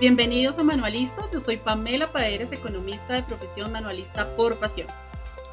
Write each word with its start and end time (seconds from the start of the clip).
Bienvenidos 0.00 0.58
a 0.58 0.62
Manualistas, 0.62 1.26
yo 1.30 1.40
soy 1.40 1.58
Pamela 1.58 2.10
Paeres, 2.10 2.50
economista 2.52 3.12
de 3.12 3.22
profesión 3.22 3.70
manualista 3.70 4.34
por 4.34 4.58
pasión. 4.58 4.88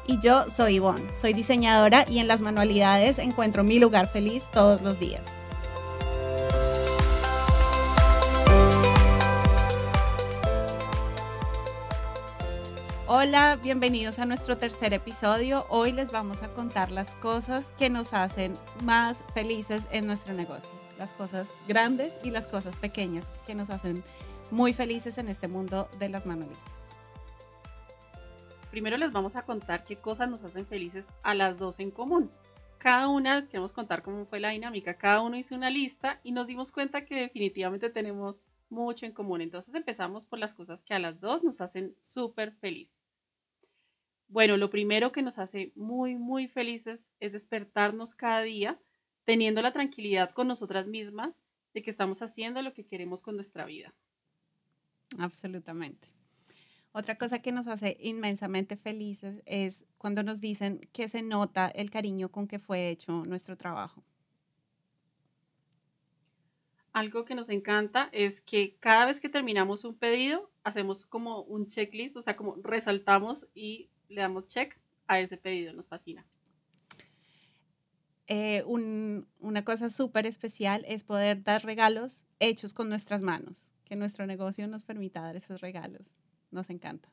Y 0.06 0.18
yo 0.20 0.48
soy 0.48 0.76
Ivonne, 0.76 1.12
soy 1.12 1.34
diseñadora 1.34 2.06
y 2.08 2.18
en 2.18 2.28
las 2.28 2.40
manualidades 2.40 3.18
encuentro 3.18 3.62
mi 3.62 3.78
lugar 3.78 4.10
feliz 4.10 4.50
todos 4.50 4.80
los 4.80 4.98
días. 4.98 5.20
Hola, 13.06 13.58
bienvenidos 13.62 14.18
a 14.18 14.24
nuestro 14.24 14.56
tercer 14.56 14.94
episodio. 14.94 15.66
Hoy 15.68 15.92
les 15.92 16.10
vamos 16.10 16.42
a 16.42 16.48
contar 16.48 16.90
las 16.90 17.14
cosas 17.16 17.72
que 17.76 17.90
nos 17.90 18.14
hacen 18.14 18.54
más 18.82 19.24
felices 19.34 19.82
en 19.90 20.06
nuestro 20.06 20.32
negocio. 20.32 20.70
Las 20.98 21.12
cosas 21.12 21.48
grandes 21.66 22.14
y 22.22 22.30
las 22.30 22.48
cosas 22.48 22.76
pequeñas 22.76 23.26
que 23.46 23.54
nos 23.54 23.70
hacen 23.70 24.02
muy 24.50 24.72
felices 24.72 25.18
en 25.18 25.28
este 25.28 25.48
mundo 25.48 25.88
de 25.98 26.08
las 26.08 26.26
manualistas. 26.26 26.88
Primero 28.70 28.96
les 28.96 29.12
vamos 29.12 29.36
a 29.36 29.42
contar 29.42 29.84
qué 29.84 29.96
cosas 29.96 30.28
nos 30.28 30.44
hacen 30.44 30.66
felices 30.66 31.04
a 31.22 31.34
las 31.34 31.58
dos 31.58 31.80
en 31.80 31.90
común. 31.90 32.30
Cada 32.78 33.08
una, 33.08 33.46
queremos 33.48 33.72
contar 33.72 34.02
cómo 34.02 34.26
fue 34.26 34.40
la 34.40 34.50
dinámica, 34.50 34.94
cada 34.94 35.20
uno 35.20 35.36
hizo 35.36 35.54
una 35.54 35.70
lista 35.70 36.20
y 36.22 36.32
nos 36.32 36.46
dimos 36.46 36.70
cuenta 36.70 37.04
que 37.04 37.16
definitivamente 37.16 37.90
tenemos 37.90 38.40
mucho 38.70 39.06
en 39.06 39.12
común. 39.12 39.40
Entonces 39.40 39.74
empezamos 39.74 40.26
por 40.26 40.38
las 40.38 40.54
cosas 40.54 40.82
que 40.84 40.94
a 40.94 40.98
las 40.98 41.20
dos 41.20 41.42
nos 41.42 41.60
hacen 41.60 41.96
súper 42.00 42.52
felices. 42.52 42.94
Bueno, 44.28 44.56
lo 44.58 44.70
primero 44.70 45.10
que 45.10 45.22
nos 45.22 45.38
hace 45.38 45.72
muy, 45.74 46.14
muy 46.14 46.48
felices 46.48 47.00
es 47.18 47.32
despertarnos 47.32 48.14
cada 48.14 48.42
día 48.42 48.78
teniendo 49.24 49.60
la 49.62 49.72
tranquilidad 49.72 50.30
con 50.30 50.48
nosotras 50.48 50.86
mismas 50.86 51.34
de 51.74 51.82
que 51.82 51.90
estamos 51.90 52.22
haciendo 52.22 52.62
lo 52.62 52.74
que 52.74 52.86
queremos 52.86 53.22
con 53.22 53.34
nuestra 53.36 53.64
vida. 53.64 53.94
Absolutamente. 55.16 56.08
Otra 56.92 57.16
cosa 57.16 57.40
que 57.40 57.52
nos 57.52 57.66
hace 57.66 57.96
inmensamente 58.00 58.76
felices 58.76 59.42
es 59.46 59.84
cuando 59.98 60.22
nos 60.22 60.40
dicen 60.40 60.80
que 60.92 61.08
se 61.08 61.22
nota 61.22 61.68
el 61.68 61.90
cariño 61.90 62.30
con 62.30 62.48
que 62.48 62.58
fue 62.58 62.88
hecho 62.88 63.24
nuestro 63.24 63.56
trabajo. 63.56 64.02
Algo 66.92 67.24
que 67.24 67.34
nos 67.34 67.48
encanta 67.50 68.08
es 68.12 68.40
que 68.40 68.76
cada 68.80 69.06
vez 69.06 69.20
que 69.20 69.28
terminamos 69.28 69.84
un 69.84 69.94
pedido, 69.94 70.50
hacemos 70.64 71.06
como 71.06 71.42
un 71.42 71.68
checklist, 71.68 72.16
o 72.16 72.22
sea, 72.22 72.36
como 72.36 72.56
resaltamos 72.62 73.46
y 73.54 73.90
le 74.08 74.22
damos 74.22 74.48
check 74.48 74.76
a 75.06 75.20
ese 75.20 75.36
pedido, 75.36 75.72
nos 75.74 75.86
fascina. 75.86 76.26
Eh, 78.26 78.64
una 78.66 79.64
cosa 79.64 79.90
súper 79.90 80.26
especial 80.26 80.84
es 80.88 81.04
poder 81.04 81.42
dar 81.44 81.64
regalos 81.64 82.26
hechos 82.40 82.74
con 82.74 82.88
nuestras 82.88 83.22
manos 83.22 83.67
que 83.88 83.96
nuestro 83.96 84.26
negocio 84.26 84.68
nos 84.68 84.84
permita 84.84 85.22
dar 85.22 85.36
esos 85.36 85.60
regalos. 85.60 86.12
Nos 86.50 86.70
encanta. 86.70 87.08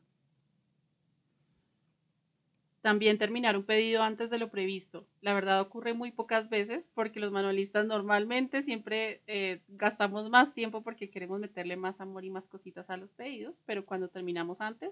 También 2.82 3.18
terminar 3.18 3.58
un 3.58 3.64
pedido 3.64 4.04
antes 4.04 4.30
de 4.30 4.38
lo 4.38 4.52
previsto. 4.52 5.08
La 5.22 5.34
verdad 5.34 5.60
ocurre 5.60 5.96
muy 5.96 6.12
pocas 6.12 6.50
veces 6.50 6.92
porque 6.94 7.20
los 7.20 7.32
manualistas 7.32 7.88
normalmente 7.88 8.62
siempre 8.62 9.22
eh, 9.26 9.62
gastamos 9.70 10.30
más 10.30 10.54
tiempo 10.54 10.84
porque 10.84 11.10
queremos 11.10 11.40
meterle 11.40 11.78
más 11.78 12.00
amor 12.00 12.26
y 12.26 12.30
más 12.30 12.46
cositas 12.46 12.88
a 12.92 12.98
los 12.98 13.10
pedidos, 13.14 13.64
pero 13.66 13.86
cuando 13.88 14.10
terminamos 14.10 14.62
antes 14.62 14.92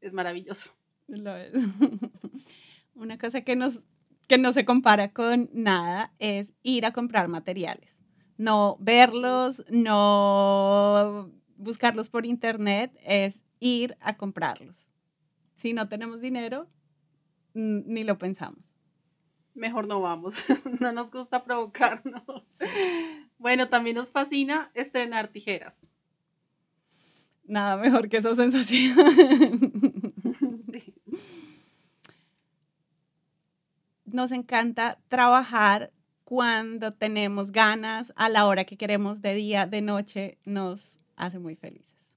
es 0.00 0.14
maravilloso. 0.14 0.70
Lo 1.08 1.36
es. 1.36 1.52
Una 2.94 3.18
cosa 3.18 3.42
que, 3.42 3.54
nos, 3.54 3.82
que 4.28 4.38
no 4.38 4.54
se 4.54 4.64
compara 4.64 5.12
con 5.12 5.50
nada 5.52 6.14
es 6.18 6.54
ir 6.62 6.86
a 6.86 6.92
comprar 6.92 7.28
materiales 7.28 8.05
no 8.36 8.76
verlos, 8.80 9.64
no 9.70 11.30
buscarlos 11.56 12.10
por 12.10 12.26
internet, 12.26 12.96
es 13.04 13.42
ir 13.60 13.96
a 14.00 14.16
comprarlos. 14.16 14.90
Si 15.54 15.72
no 15.72 15.88
tenemos 15.88 16.20
dinero, 16.20 16.68
ni 17.54 18.04
lo 18.04 18.18
pensamos. 18.18 18.74
Mejor 19.54 19.86
no 19.86 20.00
vamos, 20.02 20.34
no 20.80 20.92
nos 20.92 21.10
gusta 21.10 21.44
provocarnos. 21.44 22.22
Bueno, 23.38 23.68
también 23.68 23.96
nos 23.96 24.08
fascina 24.08 24.70
estrenar 24.72 25.28
tijeras. 25.28 25.74
Nada 27.44 27.76
mejor 27.76 28.08
que 28.08 28.16
esa 28.16 28.34
sensación. 28.34 28.96
Nos 34.06 34.32
encanta 34.32 34.98
trabajar 35.08 35.92
cuando 36.26 36.90
tenemos 36.90 37.52
ganas, 37.52 38.12
a 38.16 38.28
la 38.28 38.46
hora 38.46 38.64
que 38.64 38.76
queremos, 38.76 39.22
de 39.22 39.34
día, 39.34 39.64
de 39.64 39.80
noche, 39.80 40.38
nos 40.44 40.98
hace 41.14 41.38
muy 41.38 41.54
felices. 41.54 42.16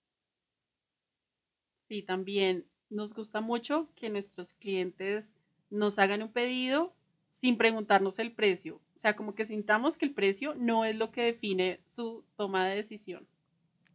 Sí, 1.87 2.01
también 2.01 2.65
nos 2.89 3.13
gusta 3.13 3.39
mucho 3.39 3.87
que 3.95 4.09
nuestros 4.09 4.53
clientes 4.53 5.25
nos 5.69 5.99
hagan 5.99 6.23
un 6.23 6.31
pedido 6.31 6.91
sin 7.39 7.59
preguntarnos 7.59 8.17
el 8.17 8.31
precio. 8.31 8.81
O 8.95 8.97
sea, 8.99 9.15
como 9.15 9.35
que 9.35 9.45
sintamos 9.45 9.95
que 9.95 10.07
el 10.07 10.15
precio 10.15 10.55
no 10.55 10.85
es 10.85 10.95
lo 10.95 11.11
que 11.11 11.21
define 11.21 11.79
su 11.85 12.25
toma 12.35 12.67
de 12.67 12.77
decisión. 12.77 13.27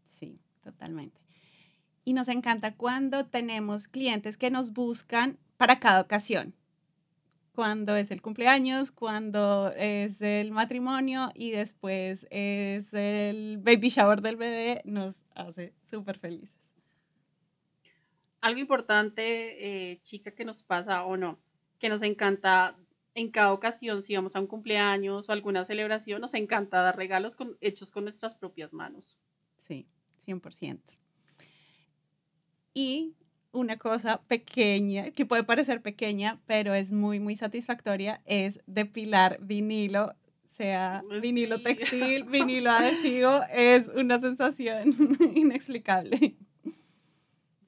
Sí, 0.05 0.39
totalmente. 0.63 1.21
Y 2.05 2.13
nos 2.13 2.29
encanta 2.29 2.77
cuando 2.77 3.27
tenemos 3.27 3.89
clientes 3.89 4.37
que 4.37 4.53
nos 4.53 4.73
buscan 4.73 5.39
para 5.57 5.81
cada 5.81 6.01
ocasión 6.01 6.55
cuando 7.55 7.95
es 7.95 8.11
el 8.11 8.21
cumpleaños, 8.21 8.91
cuando 8.91 9.73
es 9.77 10.21
el 10.21 10.51
matrimonio 10.51 11.31
y 11.35 11.53
después 11.53 12.27
es 12.31 12.93
el 12.93 13.59
baby 13.59 13.91
shower 13.91 14.21
del 14.23 14.37
bebé, 14.37 14.83
nos 14.85 15.23
hace 15.37 15.73
súper 15.83 16.19
felices. 16.19 16.59
Algo 18.41 18.59
importante, 18.59 19.93
eh, 19.93 20.01
chica, 20.03 20.33
que 20.33 20.45
nos 20.45 20.65
pasa 20.65 21.05
o 21.05 21.17
no, 21.17 21.39
que 21.79 21.89
nos 21.89 22.03
encanta 22.03 22.77
en 23.15 23.31
cada 23.31 23.53
ocasión, 23.53 24.03
si 24.03 24.17
vamos 24.17 24.35
a 24.35 24.41
un 24.41 24.49
cumpleaños 24.49 25.29
o 25.29 25.33
alguna 25.33 25.65
celebración, 25.65 26.21
nos 26.21 26.35
encanta 26.35 26.83
dar 26.83 26.97
regalos 26.97 27.37
hechos 27.61 27.93
con 27.93 28.05
nuestras 28.05 28.35
propias 28.35 28.73
manos. 28.73 29.17
Sí, 29.59 29.87
100%. 30.27 30.99
Y 32.75 33.15
una 33.55 33.79
cosa 33.79 34.21
pequeña, 34.29 35.11
que 35.11 35.25
puede 35.25 35.45
parecer 35.45 35.81
pequeña, 35.81 36.41
pero 36.47 36.75
es 36.75 36.93
muy, 36.93 37.21
muy 37.21 37.37
satisfactoria, 37.37 38.21
es 38.27 38.61
depilar 38.67 39.39
vinilo, 39.41 40.13
sea 40.45 41.03
vinilo 41.23 41.61
textil, 41.61 42.25
vinilo 42.31 42.71
adhesivo, 42.71 43.41
es 43.53 43.89
una 43.89 44.21
sensación 44.21 44.95
inexplicable. 45.35 46.37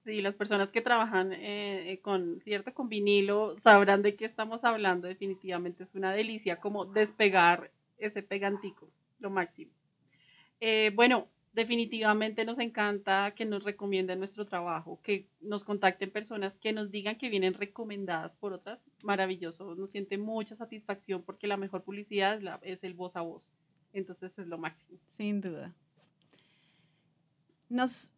Sí, 0.05 0.21
las 0.21 0.37
personas 0.37 0.71
que 0.71 0.83
trabajan 0.83 1.33
eh, 1.33 1.91
eh, 1.91 1.99
con, 2.01 2.41
cierto, 2.45 2.73
con 2.73 2.89
vinilo 2.89 3.57
sabrán 3.65 4.03
de 4.03 4.15
qué 4.15 4.25
estamos 4.25 4.63
hablando. 4.63 5.09
Definitivamente 5.09 5.83
es 5.83 5.97
una 5.97 6.13
delicia 6.13 6.61
como 6.61 6.85
despegar 6.85 7.73
ese 7.99 8.23
pegantico, 8.23 8.89
lo 9.19 9.31
máximo. 9.31 9.73
Eh, 10.61 10.93
bueno, 10.95 11.27
definitivamente 11.57 12.45
nos 12.45 12.59
encanta 12.59 13.33
que 13.35 13.47
nos 13.47 13.65
recomienden 13.65 14.19
nuestro 14.19 14.45
trabajo, 14.45 15.01
que 15.03 15.27
nos 15.41 15.65
contacten 15.65 16.11
personas 16.11 16.53
que 16.59 16.75
nos 16.75 16.91
digan 16.91 17.17
que 17.17 17.31
vienen 17.31 17.55
recomendadas 17.55 18.37
por 18.37 18.53
otras. 18.53 18.79
Maravilloso, 19.03 19.75
nos 19.75 19.91
siente 19.91 20.19
mucha 20.19 20.55
satisfacción 20.55 21.23
porque 21.23 21.47
la 21.47 21.57
mejor 21.57 21.83
publicidad 21.83 22.39
es, 22.63 22.85
el 22.85 22.93
voz 22.93 23.17
a 23.17 23.23
voz. 23.23 23.51
Entonces 23.95 24.39
es 24.39 24.47
lo 24.47 24.59
máximo. 24.59 24.99
Sin 25.17 25.41
duda. 25.41 25.75
Nos, 27.71 28.13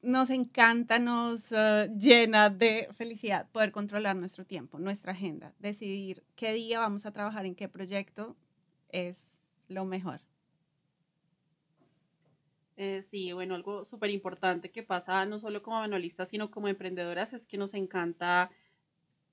nos 0.00 0.30
encanta, 0.30 0.98
nos 0.98 1.52
eh, 1.52 1.90
llena 1.98 2.48
de 2.48 2.88
felicidad 2.94 3.50
poder 3.50 3.70
controlar 3.70 4.16
nuestro 4.16 4.46
tiempo, 4.46 4.78
nuestra 4.78 5.12
agenda, 5.12 5.52
decidir 5.58 6.24
qué 6.34 6.54
día 6.54 6.78
vamos 6.78 7.04
a 7.04 7.12
trabajar 7.12 7.44
en 7.44 7.54
qué 7.54 7.68
proyecto 7.68 8.34
es 8.88 9.36
lo 9.68 9.84
mejor. 9.84 10.22
Eh, 12.76 13.02
sí, 13.10 13.32
bueno, 13.32 13.54
algo 13.54 13.84
súper 13.84 14.10
importante 14.10 14.70
que 14.70 14.82
pasa 14.82 15.24
no 15.24 15.38
solo 15.38 15.62
como 15.62 15.78
manualistas, 15.78 16.28
sino 16.28 16.50
como 16.50 16.68
emprendedoras 16.68 17.32
es 17.32 17.46
que 17.46 17.56
nos 17.56 17.72
encanta 17.74 18.50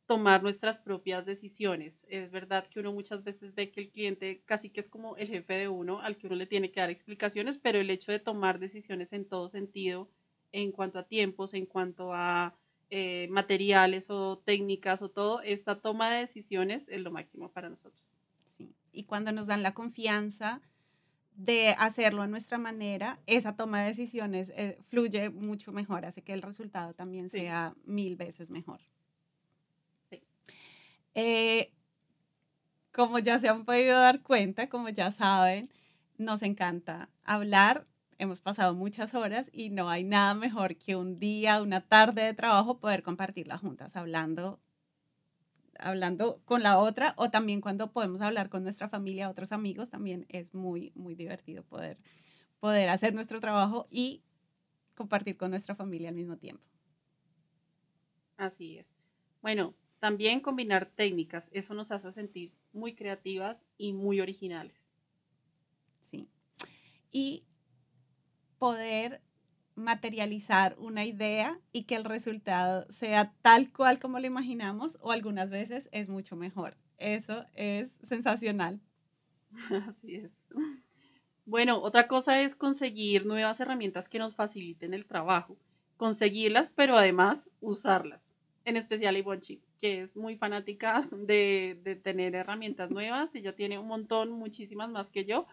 tomar 0.05 0.43
nuestras 0.43 0.79
propias 0.79 1.25
decisiones. 1.25 1.95
Es 2.07 2.31
verdad 2.31 2.67
que 2.69 2.79
uno 2.79 2.93
muchas 2.93 3.23
veces 3.23 3.55
ve 3.55 3.71
que 3.71 3.81
el 3.81 3.91
cliente 3.91 4.43
casi 4.45 4.69
que 4.69 4.81
es 4.81 4.89
como 4.89 5.17
el 5.17 5.27
jefe 5.29 5.53
de 5.53 5.67
uno 5.69 6.01
al 6.01 6.17
que 6.17 6.27
uno 6.27 6.35
le 6.37 6.47
tiene 6.47 6.71
que 6.71 6.79
dar 6.81 6.89
explicaciones, 6.89 7.57
pero 7.57 7.79
el 7.79 7.89
hecho 7.89 8.11
de 8.11 8.19
tomar 8.19 8.59
decisiones 8.59 9.13
en 9.13 9.25
todo 9.27 9.49
sentido, 9.49 10.09
en 10.51 10.71
cuanto 10.71 10.99
a 10.99 11.07
tiempos, 11.07 11.53
en 11.53 11.65
cuanto 11.65 12.13
a 12.13 12.55
eh, 12.89 13.27
materiales 13.29 14.09
o 14.09 14.39
técnicas 14.39 15.01
o 15.01 15.09
todo, 15.09 15.41
esta 15.41 15.81
toma 15.81 16.13
de 16.13 16.21
decisiones 16.21 16.87
es 16.89 17.01
lo 17.01 17.11
máximo 17.11 17.51
para 17.51 17.69
nosotros. 17.69 18.13
Sí, 18.57 18.75
y 18.91 19.05
cuando 19.05 19.31
nos 19.31 19.47
dan 19.47 19.63
la 19.63 19.73
confianza 19.73 20.61
de 21.35 21.75
hacerlo 21.77 22.21
a 22.21 22.27
nuestra 22.27 22.57
manera, 22.57 23.19
esa 23.25 23.56
toma 23.56 23.81
de 23.81 23.89
decisiones 23.89 24.51
eh, 24.56 24.77
fluye 24.83 25.30
mucho 25.30 25.71
mejor, 25.71 26.06
hace 26.06 26.21
que 26.21 26.33
el 26.33 26.41
resultado 26.41 26.94
también 26.94 27.30
sea 27.30 27.75
mil 27.85 28.15
veces 28.15 28.50
mejor. 28.50 28.81
Eh, 31.15 31.71
como 32.91 33.19
ya 33.19 33.39
se 33.39 33.47
han 33.47 33.65
podido 33.65 34.00
dar 34.00 34.21
cuenta, 34.21 34.68
como 34.68 34.89
ya 34.89 35.12
saben, 35.12 35.69
nos 36.18 36.41
encanta 36.44 37.09
hablar, 37.24 37.88
hemos 38.18 38.41
pasado 38.41 38.74
muchas 38.74 39.13
horas 39.13 39.50
y 39.53 39.69
no 39.69 39.89
hay 39.89 40.03
nada 40.03 40.33
mejor 40.33 40.75
que 40.75 40.95
un 40.95 41.19
día, 41.19 41.62
una 41.62 41.81
tarde 41.81 42.24
de 42.24 42.33
trabajo 42.33 42.79
poder 42.79 43.03
compartirla 43.03 43.57
juntas, 43.57 43.95
hablando, 43.95 44.59
hablando 45.79 46.41
con 46.45 46.63
la 46.63 46.77
otra 46.77 47.13
o 47.17 47.29
también 47.29 47.61
cuando 47.61 47.91
podemos 47.91 48.21
hablar 48.21 48.49
con 48.49 48.63
nuestra 48.63 48.89
familia, 48.89 49.29
otros 49.29 49.51
amigos, 49.51 49.89
también 49.89 50.25
es 50.29 50.53
muy, 50.53 50.91
muy 50.95 51.15
divertido 51.15 51.63
poder, 51.63 51.97
poder 52.59 52.89
hacer 52.89 53.13
nuestro 53.13 53.39
trabajo 53.39 53.87
y 53.89 54.23
compartir 54.95 55.37
con 55.37 55.51
nuestra 55.51 55.75
familia 55.75 56.09
al 56.09 56.15
mismo 56.15 56.37
tiempo. 56.37 56.63
Así 58.37 58.77
es. 58.77 58.85
Bueno, 59.41 59.73
también 59.99 60.41
combinar 60.41 60.85
técnicas, 60.85 61.45
eso 61.51 61.73
nos 61.73 61.91
hace 61.91 62.11
sentir 62.11 62.51
muy 62.73 62.93
creativas 62.93 63.57
y 63.77 63.93
muy 63.93 64.19
originales. 64.21 64.75
Sí. 66.01 66.27
Y 67.11 67.45
poder 68.59 69.21
materializar 69.75 70.75
una 70.77 71.05
idea 71.05 71.59
y 71.71 71.83
que 71.83 71.95
el 71.95 72.03
resultado 72.03 72.85
sea 72.89 73.33
tal 73.41 73.71
cual 73.71 73.99
como 73.99 74.19
lo 74.19 74.27
imaginamos 74.27 74.97
o 75.01 75.11
algunas 75.11 75.49
veces 75.49 75.89
es 75.91 76.09
mucho 76.09 76.35
mejor. 76.35 76.77
Eso 76.97 77.45
es 77.53 77.97
sensacional. 78.03 78.79
Bueno, 81.45 81.81
otra 81.81 82.07
cosa 82.07 82.39
es 82.39 82.55
conseguir 82.55 83.25
nuevas 83.25 83.59
herramientas 83.59 84.07
que 84.07 84.17
nos 84.17 84.33
faciliten 84.33 84.93
el 84.93 85.05
trabajo. 85.05 85.57
Conseguirlas, 85.97 86.71
pero 86.73 86.95
además 86.95 87.49
usarlas. 87.59 88.21
En 88.63 88.77
especial 88.77 89.17
Ivonchi, 89.17 89.61
que 89.81 90.03
es 90.03 90.15
muy 90.15 90.37
fanática 90.37 91.05
de, 91.11 91.77
de 91.83 91.97
tener 91.97 92.33
herramientas 92.33 92.91
nuevas. 92.91 93.35
Ella 93.35 93.53
tiene 93.57 93.77
un 93.77 93.87
montón, 93.87 94.31
muchísimas 94.31 94.89
más 94.89 95.09
que 95.09 95.25
yo, 95.25 95.45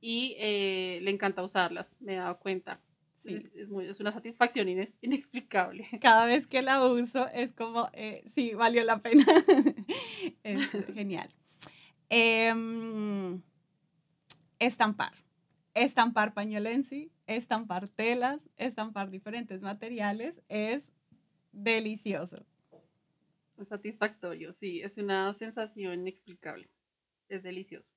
y 0.00 0.36
eh, 0.38 1.00
le 1.02 1.10
encanta 1.10 1.42
usarlas, 1.42 1.86
me 2.00 2.14
he 2.14 2.16
dado 2.16 2.38
cuenta. 2.38 2.80
Sí. 3.28 3.50
Es, 3.54 3.68
es, 3.90 4.00
una 4.00 4.12
satisfacción 4.12 4.68
inexplicable. 5.00 5.86
Cada 6.00 6.26
vez 6.26 6.46
que 6.46 6.62
la 6.62 6.84
uso 6.84 7.28
es 7.28 7.52
como, 7.52 7.88
eh, 7.92 8.22
sí, 8.26 8.54
valió 8.54 8.84
la 8.84 9.02
pena. 9.02 9.24
es 10.42 10.86
genial. 10.94 11.28
Eh, 12.10 12.54
estampar. 14.58 15.12
Estampar 15.74 16.34
pañolensi, 16.34 17.12
estampar 17.26 17.88
telas, 17.88 18.48
estampar 18.56 19.10
diferentes 19.10 19.62
materiales 19.62 20.42
es 20.48 20.92
delicioso. 21.52 22.44
Es 23.58 23.68
satisfactorio, 23.68 24.52
sí, 24.52 24.80
es 24.82 24.96
una 24.96 25.34
sensación 25.34 26.00
inexplicable. 26.00 26.68
Es 27.28 27.42
delicioso. 27.42 27.92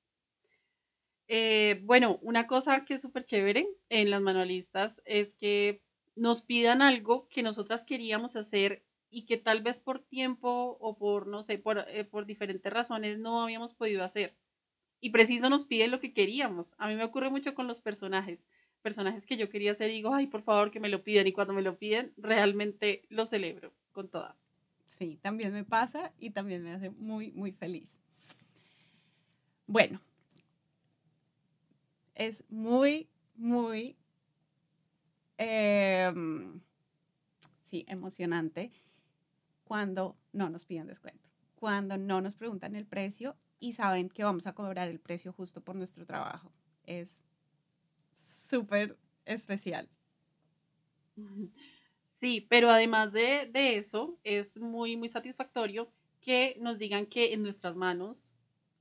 Eh, 1.28 1.80
bueno, 1.84 2.18
una 2.22 2.46
cosa 2.46 2.84
que 2.84 2.94
es 2.94 3.02
súper 3.02 3.24
chévere 3.24 3.66
en 3.88 4.10
las 4.10 4.20
manualistas 4.20 5.00
es 5.04 5.32
que 5.34 5.82
nos 6.14 6.42
pidan 6.42 6.82
algo 6.82 7.28
que 7.28 7.42
nosotras 7.42 7.84
queríamos 7.84 8.36
hacer 8.36 8.84
y 9.10 9.26
que 9.26 9.36
tal 9.36 9.62
vez 9.62 9.78
por 9.78 10.00
tiempo 10.00 10.76
o 10.80 10.96
por, 10.96 11.26
no 11.26 11.42
sé, 11.42 11.58
por, 11.58 11.84
eh, 11.88 12.04
por 12.04 12.26
diferentes 12.26 12.72
razones 12.72 13.18
no 13.18 13.42
habíamos 13.42 13.74
podido 13.74 14.02
hacer. 14.02 14.34
Y 15.00 15.10
preciso 15.10 15.50
nos 15.50 15.64
piden 15.66 15.90
lo 15.90 16.00
que 16.00 16.14
queríamos. 16.14 16.72
A 16.78 16.88
mí 16.88 16.94
me 16.94 17.04
ocurre 17.04 17.28
mucho 17.28 17.54
con 17.54 17.66
los 17.66 17.80
personajes. 17.80 18.38
Personajes 18.82 19.26
que 19.26 19.36
yo 19.36 19.48
quería 19.48 19.72
hacer 19.72 19.90
y 19.90 19.94
digo, 19.94 20.14
ay, 20.14 20.28
por 20.28 20.42
favor 20.42 20.70
que 20.70 20.80
me 20.80 20.88
lo 20.88 21.02
piden. 21.02 21.26
Y 21.26 21.32
cuando 21.32 21.52
me 21.52 21.62
lo 21.62 21.76
piden, 21.76 22.12
realmente 22.16 23.02
lo 23.08 23.26
celebro 23.26 23.72
con 23.92 24.08
toda. 24.08 24.36
Sí, 24.84 25.18
también 25.20 25.52
me 25.52 25.64
pasa 25.64 26.12
y 26.18 26.30
también 26.30 26.62
me 26.62 26.72
hace 26.72 26.90
muy, 26.90 27.32
muy 27.32 27.52
feliz. 27.52 28.00
Bueno, 29.66 30.00
es 32.26 32.44
muy, 32.48 33.08
muy, 33.34 33.96
em, 35.38 36.60
sí, 37.62 37.84
emocionante 37.88 38.70
cuando 39.64 40.16
no 40.32 40.48
nos 40.48 40.64
piden 40.64 40.86
descuento, 40.86 41.28
cuando 41.54 41.98
no 41.98 42.20
nos 42.20 42.36
preguntan 42.36 42.76
el 42.76 42.86
precio 42.86 43.36
y 43.58 43.72
saben 43.72 44.08
que 44.08 44.24
vamos 44.24 44.46
a 44.46 44.54
cobrar 44.54 44.88
el 44.88 45.00
precio 45.00 45.32
justo 45.32 45.62
por 45.62 45.74
nuestro 45.76 46.06
trabajo. 46.06 46.52
Es 46.84 47.22
súper 48.14 48.96
especial. 49.24 49.88
Sí, 52.20 52.40
pero 52.40 52.70
además 52.70 53.12
de, 53.12 53.50
de, 53.52 53.78
eso, 53.78 54.16
es 54.22 54.56
muy, 54.56 54.96
muy 54.96 55.08
satisfactorio 55.08 55.90
que 56.20 56.56
nos 56.60 56.78
digan 56.78 57.06
que 57.06 57.32
en 57.32 57.42
nuestras 57.42 57.74
manos 57.74 58.31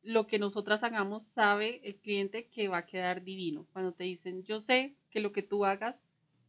lo 0.03 0.27
que 0.27 0.39
nosotras 0.39 0.83
hagamos 0.83 1.23
sabe 1.35 1.81
el 1.83 1.95
cliente 1.97 2.47
que 2.47 2.67
va 2.67 2.79
a 2.79 2.85
quedar 2.85 3.23
divino. 3.23 3.67
Cuando 3.73 3.93
te 3.93 4.03
dicen, 4.03 4.43
yo 4.43 4.59
sé 4.59 4.95
que 5.09 5.19
lo 5.19 5.31
que 5.31 5.43
tú 5.43 5.65
hagas 5.65 5.95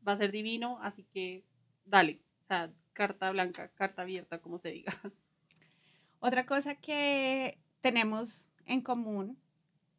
va 0.06 0.12
a 0.12 0.18
ser 0.18 0.32
divino, 0.32 0.78
así 0.82 1.04
que 1.04 1.44
dale, 1.84 2.20
o 2.44 2.46
sea, 2.46 2.72
carta 2.92 3.30
blanca, 3.30 3.68
carta 3.74 4.02
abierta, 4.02 4.40
como 4.40 4.58
se 4.58 4.70
diga. 4.70 4.98
Otra 6.20 6.46
cosa 6.46 6.74
que 6.76 7.58
tenemos 7.80 8.50
en 8.66 8.80
común, 8.80 9.38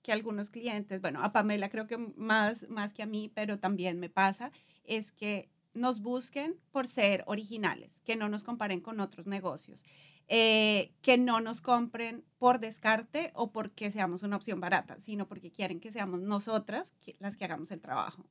que 0.01 0.11
algunos 0.11 0.49
clientes, 0.49 1.01
bueno, 1.01 1.21
a 1.23 1.31
Pamela 1.31 1.69
creo 1.69 1.87
que 1.87 1.97
más, 1.97 2.67
más 2.69 2.93
que 2.93 3.03
a 3.03 3.07
mí, 3.07 3.31
pero 3.33 3.59
también 3.59 3.99
me 3.99 4.09
pasa, 4.09 4.51
es 4.83 5.11
que 5.11 5.49
nos 5.73 6.01
busquen 6.01 6.55
por 6.71 6.87
ser 6.87 7.23
originales, 7.25 8.01
que 8.01 8.15
no 8.15 8.29
nos 8.29 8.43
comparen 8.43 8.81
con 8.81 8.99
otros 8.99 9.27
negocios. 9.27 9.83
Eh, 10.29 10.93
que 11.01 11.17
no 11.17 11.41
nos 11.41 11.59
compren 11.59 12.23
por 12.37 12.59
descarte 12.59 13.31
o 13.35 13.51
porque 13.51 13.91
seamos 13.91 14.23
una 14.23 14.37
opción 14.37 14.61
barata, 14.61 14.99
sino 15.01 15.27
porque 15.27 15.51
quieren 15.51 15.81
que 15.81 15.91
seamos 15.91 16.21
nosotras 16.21 16.93
las 17.19 17.35
que 17.35 17.43
hagamos 17.43 17.71
el 17.71 17.81
trabajo. 17.81 18.25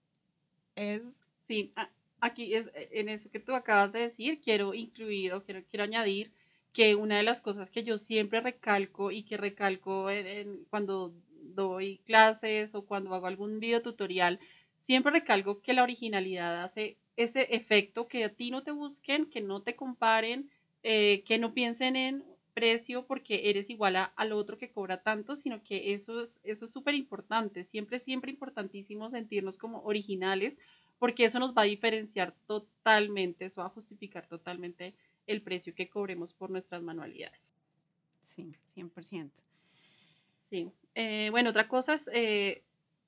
Es... 0.74 1.02
Sí, 1.46 1.74
aquí 2.20 2.54
es, 2.54 2.66
e, 2.74 2.88
en 2.92 3.10
eso 3.10 3.30
que 3.30 3.40
tú 3.40 3.54
acabas 3.54 3.92
de 3.92 4.00
decir, 4.00 4.40
quiero 4.40 4.72
incluir 4.72 5.34
o 5.34 5.44
quiero, 5.44 5.62
quiero 5.68 5.84
añadir 5.84 6.32
que 6.72 6.94
una 6.94 7.18
de 7.18 7.24
las 7.24 7.42
cosas 7.42 7.70
que 7.70 7.84
yo 7.84 7.98
siempre 7.98 8.40
recalco 8.40 9.10
y 9.10 9.24
que 9.24 9.36
recalco 9.36 10.06
cuando 10.70 11.12
doy 11.42 11.98
clases 12.06 12.74
o 12.74 12.86
cuando 12.86 13.14
hago 13.14 13.26
algún 13.26 13.60
video 13.60 13.82
tutorial, 13.82 14.40
siempre 14.80 15.12
recalco 15.12 15.60
que 15.60 15.74
la 15.74 15.82
originalidad 15.82 16.64
hace 16.64 16.96
ese 17.16 17.54
efecto 17.54 18.08
que 18.08 18.24
a 18.24 18.30
ti 18.30 18.50
no 18.50 18.62
te 18.62 18.70
busquen, 18.70 19.26
que 19.26 19.40
no 19.40 19.62
te 19.62 19.76
comparen, 19.76 20.50
eh, 20.82 21.22
que 21.26 21.38
no 21.38 21.52
piensen 21.54 21.96
en 21.96 22.24
precio 22.54 23.06
porque 23.06 23.48
eres 23.50 23.70
igual 23.70 23.96
a, 23.96 24.04
al 24.04 24.32
otro 24.32 24.58
que 24.58 24.70
cobra 24.70 25.02
tanto, 25.02 25.36
sino 25.36 25.62
que 25.62 25.94
eso 25.94 26.22
es 26.22 26.40
eso 26.44 26.66
es 26.66 26.72
súper 26.72 26.94
importante. 26.94 27.64
Siempre, 27.64 28.00
siempre 28.00 28.30
importantísimo 28.30 29.10
sentirnos 29.10 29.58
como 29.58 29.82
originales 29.84 30.56
porque 30.98 31.24
eso 31.24 31.40
nos 31.40 31.52
va 31.52 31.62
a 31.62 31.66
diferenciar 31.66 32.32
totalmente, 32.46 33.46
eso 33.46 33.60
va 33.60 33.66
a 33.66 33.70
justificar 33.70 34.26
totalmente 34.28 34.94
el 35.26 35.42
precio 35.42 35.74
que 35.74 35.88
cobremos 35.88 36.32
por 36.32 36.50
nuestras 36.50 36.82
manualidades. 36.82 37.56
Sí, 38.22 38.52
100%. 38.74 39.30
Sí. 40.48 40.70
Eh, 40.94 41.28
bueno, 41.30 41.50
otra 41.50 41.66
cosa 41.66 41.94
es 41.94 42.08
eh, 42.12 42.62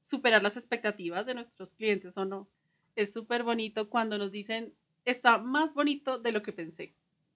superar 0.07 0.43
las 0.43 0.57
expectativas 0.57 1.27
de 1.27 1.35
nuestros 1.35 1.71
clientes 1.75 2.17
o 2.17 2.25
no. 2.25 2.49
Es 2.97 3.13
súper 3.13 3.43
bonito 3.43 3.89
cuando 3.89 4.19
nos 4.19 4.31
dicen, 4.33 4.73
está 5.05 5.39
más 5.39 5.75
bonito 5.75 6.19
de 6.19 6.33
lo 6.33 6.43
que 6.43 6.53
pensé 6.53 6.95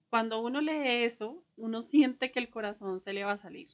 cuando 0.09 0.41
uno 0.41 0.59
lee 0.59 1.03
eso, 1.03 1.43
uno 1.57 1.81
siente 1.81 2.31
que 2.31 2.39
el 2.39 2.49
corazón 2.49 3.01
se 3.01 3.13
le 3.13 3.23
va 3.23 3.33
a 3.33 3.37
salir. 3.37 3.67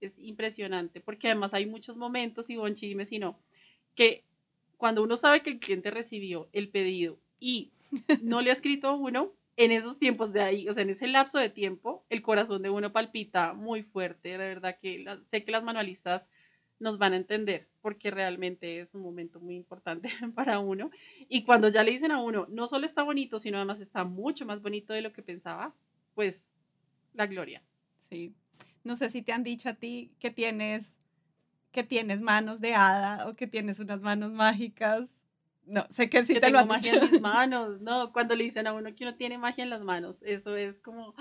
Es 0.00 0.18
impresionante, 0.18 1.00
porque 1.00 1.28
además 1.28 1.54
hay 1.54 1.66
muchos 1.66 1.96
momentos, 1.96 2.48
y 2.50 2.56
Bonchi, 2.56 2.88
dime 2.88 3.06
si 3.06 3.18
no, 3.18 3.38
que 3.94 4.24
cuando 4.76 5.02
uno 5.02 5.16
sabe 5.16 5.42
que 5.42 5.50
el 5.50 5.60
cliente 5.60 5.90
recibió 5.90 6.48
el 6.52 6.68
pedido 6.68 7.18
y 7.38 7.70
no 8.22 8.40
le 8.40 8.50
ha 8.50 8.54
escrito 8.54 8.94
uno, 8.94 9.32
en 9.56 9.70
esos 9.70 9.98
tiempos 9.98 10.32
de 10.32 10.40
ahí, 10.40 10.68
o 10.68 10.74
sea, 10.74 10.82
en 10.82 10.90
ese 10.90 11.06
lapso 11.06 11.38
de 11.38 11.48
tiempo, 11.48 12.04
el 12.10 12.22
corazón 12.22 12.62
de 12.62 12.70
uno 12.70 12.92
palpita 12.92 13.52
muy 13.52 13.84
fuerte. 13.84 14.30
De 14.30 14.36
verdad 14.36 14.76
que 14.82 15.04
sé 15.30 15.44
que 15.44 15.52
las 15.52 15.62
manualistas 15.62 16.22
nos 16.78 16.98
van 16.98 17.12
a 17.12 17.16
entender 17.16 17.68
porque 17.80 18.10
realmente 18.10 18.80
es 18.80 18.94
un 18.94 19.02
momento 19.02 19.40
muy 19.40 19.56
importante 19.56 20.08
para 20.34 20.58
uno. 20.58 20.90
Y 21.28 21.44
cuando 21.44 21.68
ya 21.68 21.82
le 21.82 21.92
dicen 21.92 22.12
a 22.12 22.22
uno, 22.22 22.46
no 22.48 22.68
solo 22.68 22.86
está 22.86 23.02
bonito, 23.02 23.38
sino 23.38 23.58
además 23.58 23.80
está 23.80 24.04
mucho 24.04 24.46
más 24.46 24.62
bonito 24.62 24.92
de 24.92 25.02
lo 25.02 25.12
que 25.12 25.22
pensaba, 25.22 25.74
pues 26.14 26.40
la 27.12 27.26
gloria. 27.26 27.62
Sí. 28.08 28.34
No 28.82 28.96
sé 28.96 29.10
si 29.10 29.22
te 29.22 29.32
han 29.32 29.44
dicho 29.44 29.68
a 29.68 29.74
ti 29.74 30.12
que 30.18 30.30
tienes 30.30 30.98
que 31.72 31.82
tienes 31.82 32.20
manos 32.20 32.60
de 32.60 32.74
hada 32.74 33.28
o 33.28 33.34
que 33.34 33.48
tienes 33.48 33.80
unas 33.80 34.00
manos 34.00 34.30
mágicas. 34.30 35.20
No, 35.66 35.84
sé 35.90 36.08
que 36.08 36.24
sí 36.24 36.38
te 36.38 36.48
lo 36.48 36.60
han 36.60 36.68
magia 36.68 36.94
en 36.94 37.10
mis 37.10 37.20
manos. 37.20 37.80
No, 37.80 38.12
cuando 38.12 38.36
le 38.36 38.44
dicen 38.44 38.68
a 38.68 38.72
uno 38.72 38.94
que 38.94 39.04
uno 39.04 39.16
tiene 39.16 39.38
magia 39.38 39.64
en 39.64 39.70
las 39.70 39.82
manos, 39.82 40.16
eso 40.22 40.56
es 40.56 40.78
como 40.78 41.14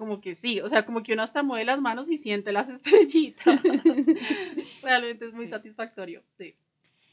como 0.00 0.22
que 0.22 0.34
sí, 0.34 0.62
o 0.62 0.68
sea, 0.70 0.86
como 0.86 1.02
que 1.02 1.12
uno 1.12 1.22
hasta 1.22 1.42
mueve 1.42 1.66
las 1.66 1.78
manos 1.78 2.10
y 2.10 2.16
siente 2.16 2.52
las 2.52 2.66
estrellitas. 2.70 3.60
Realmente 4.82 5.26
es 5.26 5.34
muy 5.34 5.46
satisfactorio, 5.46 6.22
sí. 6.38 6.56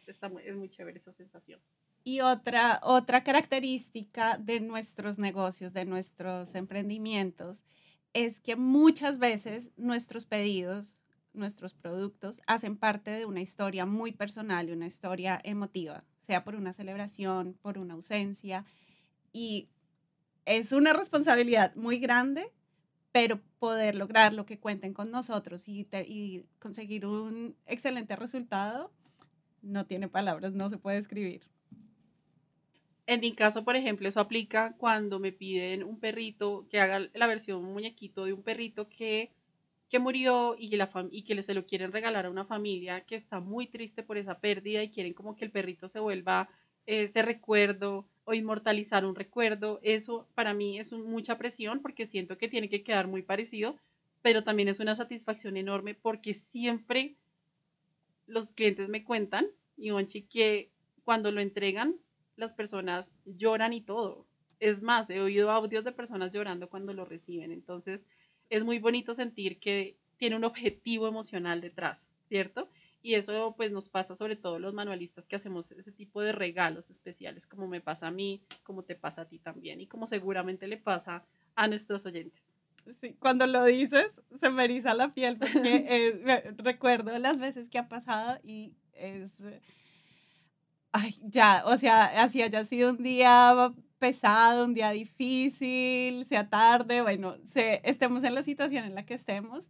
Está 0.08 0.30
muy, 0.30 0.42
es 0.44 0.56
muy 0.56 0.70
chévere 0.70 0.98
esa 0.98 1.12
sensación. 1.12 1.60
Y 2.06 2.22
otra, 2.22 2.80
otra 2.84 3.26
característica 3.26 4.38
de 4.38 4.62
nuestros 4.62 5.20
negocios, 5.20 5.74
de 5.74 5.84
nuestros 5.84 6.56
emprendimientos, 6.56 7.66
es 8.14 8.40
que 8.40 8.56
muchas 8.56 9.20
veces 9.20 9.72
nuestros 9.76 10.26
pedidos, 10.26 11.04
nuestros 11.34 11.74
productos, 11.74 12.42
hacen 12.48 12.78
parte 12.78 13.12
de 13.12 13.26
una 13.26 13.42
historia 13.42 13.86
muy 13.86 14.14
personal 14.14 14.70
y 14.70 14.72
una 14.72 14.88
historia 14.88 15.42
emotiva. 15.44 16.06
sea 16.22 16.46
por 16.46 16.56
una 16.56 16.72
celebración, 16.72 17.58
por 17.62 17.78
una 17.78 17.96
ausencia. 17.96 18.64
Y 19.34 19.68
es 20.46 20.72
una 20.72 20.94
responsabilidad 20.94 21.76
muy 21.76 22.00
grande, 22.00 22.50
pero 23.18 23.42
poder 23.58 23.96
lograr 23.96 24.32
lo 24.36 24.46
que 24.46 24.60
cuenten 24.60 24.94
con 24.94 25.10
nosotros 25.10 25.68
y, 25.68 25.88
conseguir 26.60 27.08
un 27.08 27.56
excelente 27.66 28.16
resultado, 28.16 28.92
no 29.64 29.88
tiene 29.88 30.08
palabras, 30.08 30.54
no 30.54 30.70
se 30.70 30.78
puede 30.78 31.00
escribir. 31.00 31.42
En 33.08 33.22
mi 33.22 33.34
caso, 33.34 33.64
por 33.64 33.76
ejemplo, 33.76 34.08
eso 34.08 34.20
aplica 34.20 34.76
cuando 34.78 35.18
me 35.18 35.32
piden 35.32 35.84
un 35.84 36.00
perrito 36.00 36.68
que 36.70 36.80
haga 36.80 37.10
la 37.12 37.26
versión 37.26 37.64
muñequito 37.64 38.26
de 38.26 38.34
un 38.34 38.44
perrito 38.44 38.88
que, 38.88 39.32
que 39.90 39.98
murió 39.98 40.56
y 40.56 40.76
la 40.76 40.92
y 41.10 41.24
que 41.24 41.42
se 41.42 41.56
lo 41.56 41.66
quieren 41.66 41.92
regalar 41.92 42.28
a 42.28 42.30
una 42.30 42.46
familia 42.46 43.02
que 43.02 43.16
está 43.16 43.40
muy 43.40 43.66
triste 43.66 44.04
por 44.04 44.20
esa 44.20 44.38
pérdida 44.38 44.84
y 44.84 44.92
quieren 44.92 45.16
como 45.16 45.36
que 45.36 45.46
el 45.46 45.50
perrito 45.50 45.90
se 45.90 46.00
vuelva 46.00 46.50
ese 46.86 47.24
recuerdo 47.24 48.06
o 48.28 48.34
inmortalizar 48.34 49.06
un 49.06 49.16
recuerdo. 49.16 49.80
Eso 49.84 50.28
para 50.36 50.54
mí 50.54 50.80
es 50.80 50.92
mucha 50.92 51.38
presión 51.38 51.82
porque 51.82 52.06
siento 52.06 52.38
que 52.38 52.50
tiene 52.50 52.68
que 52.68 52.84
quedar 52.84 53.08
muy 53.08 53.22
parecido, 53.22 53.78
pero 54.22 54.44
también 54.44 54.68
es 54.68 54.82
una 54.82 54.98
satisfacción 54.98 55.56
enorme 55.56 55.96
porque 55.96 56.34
siempre 56.52 57.16
los 58.28 58.52
clientes 58.52 58.90
me 58.90 59.06
cuentan, 59.06 59.48
y 59.78 59.92
que 60.24 60.70
cuando 61.06 61.32
lo 61.32 61.40
entregan 61.40 61.96
las 62.36 62.52
personas 62.52 63.06
lloran 63.26 63.72
y 63.72 63.80
todo. 63.80 64.26
Es 64.60 64.82
más, 64.82 65.10
he 65.10 65.22
oído 65.22 65.50
audios 65.50 65.86
de 65.86 65.94
personas 65.94 66.34
llorando 66.34 66.68
cuando 66.68 66.94
lo 66.94 67.06
reciben. 67.06 67.52
Entonces, 67.52 68.02
es 68.50 68.66
muy 68.66 68.80
bonito 68.80 69.16
sentir 69.16 69.58
que 69.60 69.96
tiene 70.18 70.36
un 70.36 70.44
objetivo 70.44 71.08
emocional 71.08 71.62
detrás, 71.62 71.98
¿cierto? 72.28 72.68
Y 73.08 73.16
eso 73.16 73.54
pues 73.56 73.72
nos 73.72 73.88
pasa 73.88 74.18
sobre 74.18 74.36
todo 74.36 74.60
los 74.60 74.74
manualistas 74.74 75.26
que 75.28 75.38
hacemos 75.38 75.72
ese 75.72 75.94
tipo 75.94 76.22
de 76.22 76.34
regalos 76.34 76.90
especiales, 76.90 77.48
como 77.48 77.66
me 77.66 77.80
pasa 77.80 78.08
a 78.08 78.12
mí, 78.12 78.44
como 78.64 78.84
te 78.84 78.96
pasa 78.96 79.22
a 79.22 79.30
ti 79.30 79.40
también 79.40 79.80
y 79.80 79.88
como 79.88 80.08
seguramente 80.08 80.68
le 80.68 80.76
pasa 80.76 81.24
a 81.56 81.70
nuestros 81.70 82.06
oyentes. 82.06 82.44
Sí, 83.00 83.16
cuando 83.18 83.48
lo 83.48 83.64
dices 83.64 84.22
se 84.38 84.50
me 84.50 84.66
eriza 84.66 84.94
la 84.94 85.14
piel 85.14 85.38
porque 85.38 86.54
recuerdo 86.58 87.18
las 87.18 87.40
veces 87.40 87.70
que 87.70 87.78
ha 87.78 87.88
pasado 87.88 88.42
y 88.44 88.74
es 88.92 89.32
ay, 90.92 91.16
ya, 91.22 91.64
o 91.66 91.78
sea, 91.78 92.22
así 92.22 92.42
haya 92.42 92.66
sido 92.66 92.90
un 92.90 93.02
día 93.02 93.72
pesado, 94.00 94.66
un 94.66 94.74
día 94.74 94.92
difícil, 94.92 96.26
sea 96.26 96.50
tarde, 96.50 97.02
bueno, 97.02 97.38
se, 97.46 97.80
estemos 97.86 98.26
en 98.26 98.36
la 98.36 98.44
situación 98.44 98.84
en 98.84 98.96
la 98.96 99.06
que 99.06 99.14
estemos, 99.14 99.70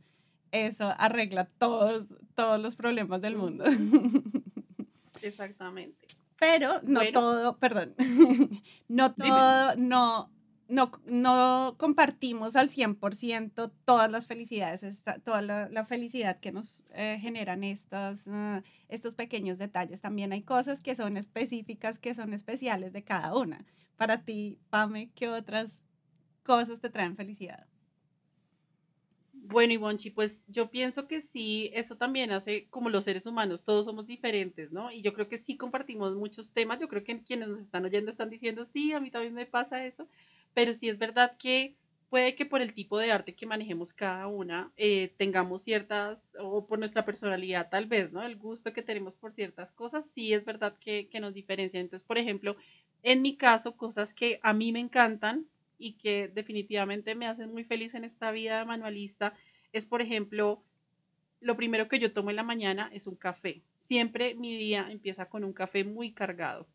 eso 0.51 0.93
arregla 0.97 1.45
todos, 1.57 2.05
todos 2.35 2.59
los 2.61 2.75
problemas 2.75 3.21
del 3.21 3.35
mundo. 3.35 3.65
Exactamente. 5.21 6.07
Pero 6.39 6.81
no 6.83 7.01
todo, 7.11 7.57
perdón, 7.57 7.95
no 8.87 9.13
todo, 9.15 9.75
no, 9.75 10.29
no, 10.67 10.91
no 11.05 11.75
compartimos 11.77 12.55
al 12.55 12.69
100% 12.69 13.71
todas 13.85 14.11
las 14.11 14.27
felicidades, 14.27 15.03
toda 15.23 15.41
la, 15.41 15.85
felicidad 15.85 16.39
que 16.39 16.51
nos 16.51 16.83
eh, 16.93 17.17
generan 17.19 17.63
estos, 17.63 18.27
ah, 18.27 18.61
estos 18.87 19.15
pequeños 19.15 19.57
detalles. 19.57 20.01
También 20.01 20.31
hay 20.31 20.43
cosas 20.43 20.81
que 20.81 20.95
son 20.95 21.17
específicas, 21.17 21.97
que 21.97 22.13
son 22.13 22.33
especiales 22.33 22.93
de 22.93 23.03
cada 23.03 23.35
una. 23.35 23.65
Para 23.95 24.23
ti, 24.23 24.59
Pame, 24.69 25.09
¿qué 25.15 25.29
otras 25.29 25.81
cosas 26.43 26.79
te 26.81 26.89
traen 26.89 27.15
felicidad? 27.15 27.65
Bueno, 29.49 29.71
Ivonchi, 29.73 30.09
pues 30.09 30.37
yo 30.47 30.69
pienso 30.69 31.07
que 31.07 31.21
sí, 31.21 31.69
eso 31.73 31.95
también 31.95 32.31
hace 32.31 32.67
como 32.69 32.89
los 32.89 33.05
seres 33.05 33.25
humanos, 33.25 33.63
todos 33.63 33.85
somos 33.85 34.05
diferentes, 34.05 34.71
¿no? 34.73 34.91
Y 34.91 35.01
yo 35.01 35.13
creo 35.13 35.29
que 35.29 35.37
sí 35.39 35.55
compartimos 35.55 36.15
muchos 36.15 36.51
temas, 36.51 36.81
yo 36.81 36.89
creo 36.89 37.03
que 37.05 37.23
quienes 37.23 37.47
nos 37.47 37.61
están 37.61 37.85
oyendo 37.85 38.11
están 38.11 38.29
diciendo, 38.29 38.65
sí, 38.73 38.91
a 38.91 38.99
mí 38.99 39.09
también 39.09 39.33
me 39.33 39.45
pasa 39.45 39.85
eso, 39.85 40.09
pero 40.53 40.73
sí 40.73 40.89
es 40.89 40.97
verdad 40.97 41.37
que 41.39 41.75
puede 42.09 42.35
que 42.35 42.45
por 42.45 42.61
el 42.61 42.73
tipo 42.73 42.99
de 42.99 43.11
arte 43.11 43.35
que 43.35 43.45
manejemos 43.45 43.93
cada 43.93 44.27
una 44.27 44.71
eh, 44.75 45.13
tengamos 45.17 45.61
ciertas, 45.63 46.19
o 46.39 46.65
por 46.67 46.79
nuestra 46.79 47.05
personalidad 47.05 47.69
tal 47.69 47.85
vez, 47.85 48.11
¿no? 48.11 48.23
El 48.23 48.35
gusto 48.37 48.73
que 48.73 48.81
tenemos 48.81 49.15
por 49.15 49.31
ciertas 49.33 49.71
cosas, 49.71 50.03
sí 50.13 50.33
es 50.33 50.43
verdad 50.43 50.75
que, 50.81 51.07
que 51.09 51.21
nos 51.21 51.33
diferencian. 51.33 51.83
Entonces, 51.83 52.05
por 52.05 52.17
ejemplo, 52.17 52.57
en 53.03 53.21
mi 53.21 53.37
caso, 53.37 53.77
cosas 53.77 54.13
que 54.13 54.39
a 54.43 54.53
mí 54.53 54.71
me 54.73 54.79
encantan 54.81 55.45
y 55.77 55.93
que 55.93 56.27
definitivamente 56.27 57.15
me 57.15 57.27
hacen 57.27 57.51
muy 57.51 57.63
feliz 57.63 57.93
en 57.93 58.03
esta 58.03 58.31
vida 58.31 58.63
manualista 58.65 59.33
es, 59.73 59.85
por 59.85 60.01
ejemplo, 60.01 60.63
lo 61.39 61.55
primero 61.55 61.87
que 61.87 61.99
yo 61.99 62.13
tomo 62.13 62.29
en 62.29 62.35
la 62.35 62.43
mañana 62.43 62.89
es 62.93 63.07
un 63.07 63.15
café. 63.15 63.61
Siempre 63.87 64.35
mi 64.35 64.57
día 64.57 64.87
empieza 64.89 65.27
con 65.29 65.43
un 65.43 65.53
café 65.53 65.83
muy 65.83 66.11
cargado. 66.11 66.67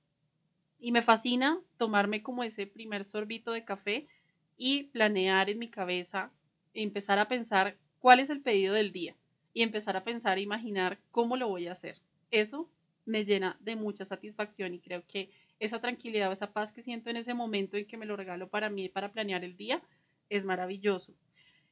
Y 0.79 0.93
me 0.93 1.03
fascina 1.03 1.61
tomarme 1.77 2.23
como 2.23 2.45
ese 2.45 2.67
primer 2.67 3.05
sorbito 3.05 3.53
de 3.53 3.65
café 3.65 4.07
y 4.57 4.85
planear 4.85 5.51
en 5.51 5.59
mi 5.59 5.69
cabeza, 5.69 6.33
empezar 6.75 7.19
a 7.19 7.29
pensar 7.29 7.77
cuál 7.99 8.21
es 8.21 8.31
el 8.31 8.41
pedido 8.41 8.75
del 8.75 8.93
día 8.93 9.15
y 9.55 9.63
empezar 9.63 9.97
a 9.97 10.05
pensar, 10.05 10.39
imaginar 10.39 10.99
cómo 11.11 11.37
lo 11.37 11.49
voy 11.49 11.67
a 11.67 11.73
hacer. 11.73 11.99
Eso 12.31 12.69
me 13.05 13.25
llena 13.25 13.57
de 13.61 13.77
mucha 13.77 14.05
satisfacción 14.05 14.75
y 14.75 14.81
creo 14.81 15.05
que 15.07 15.31
esa 15.59 15.81
tranquilidad 15.81 16.31
o 16.31 16.33
esa 16.33 16.53
paz 16.53 16.73
que 16.73 16.83
siento 16.83 17.11
en 17.11 17.17
ese 17.17 17.35
momento 17.35 17.77
en 17.77 17.87
que 17.87 17.97
me 17.97 18.07
lo 18.07 18.17
regalo 18.17 18.49
para 18.49 18.71
mí, 18.71 18.89
para 18.89 19.13
planear 19.13 19.45
el 19.45 19.57
día, 19.57 19.83
es 20.29 20.45
maravilloso. 20.45 21.15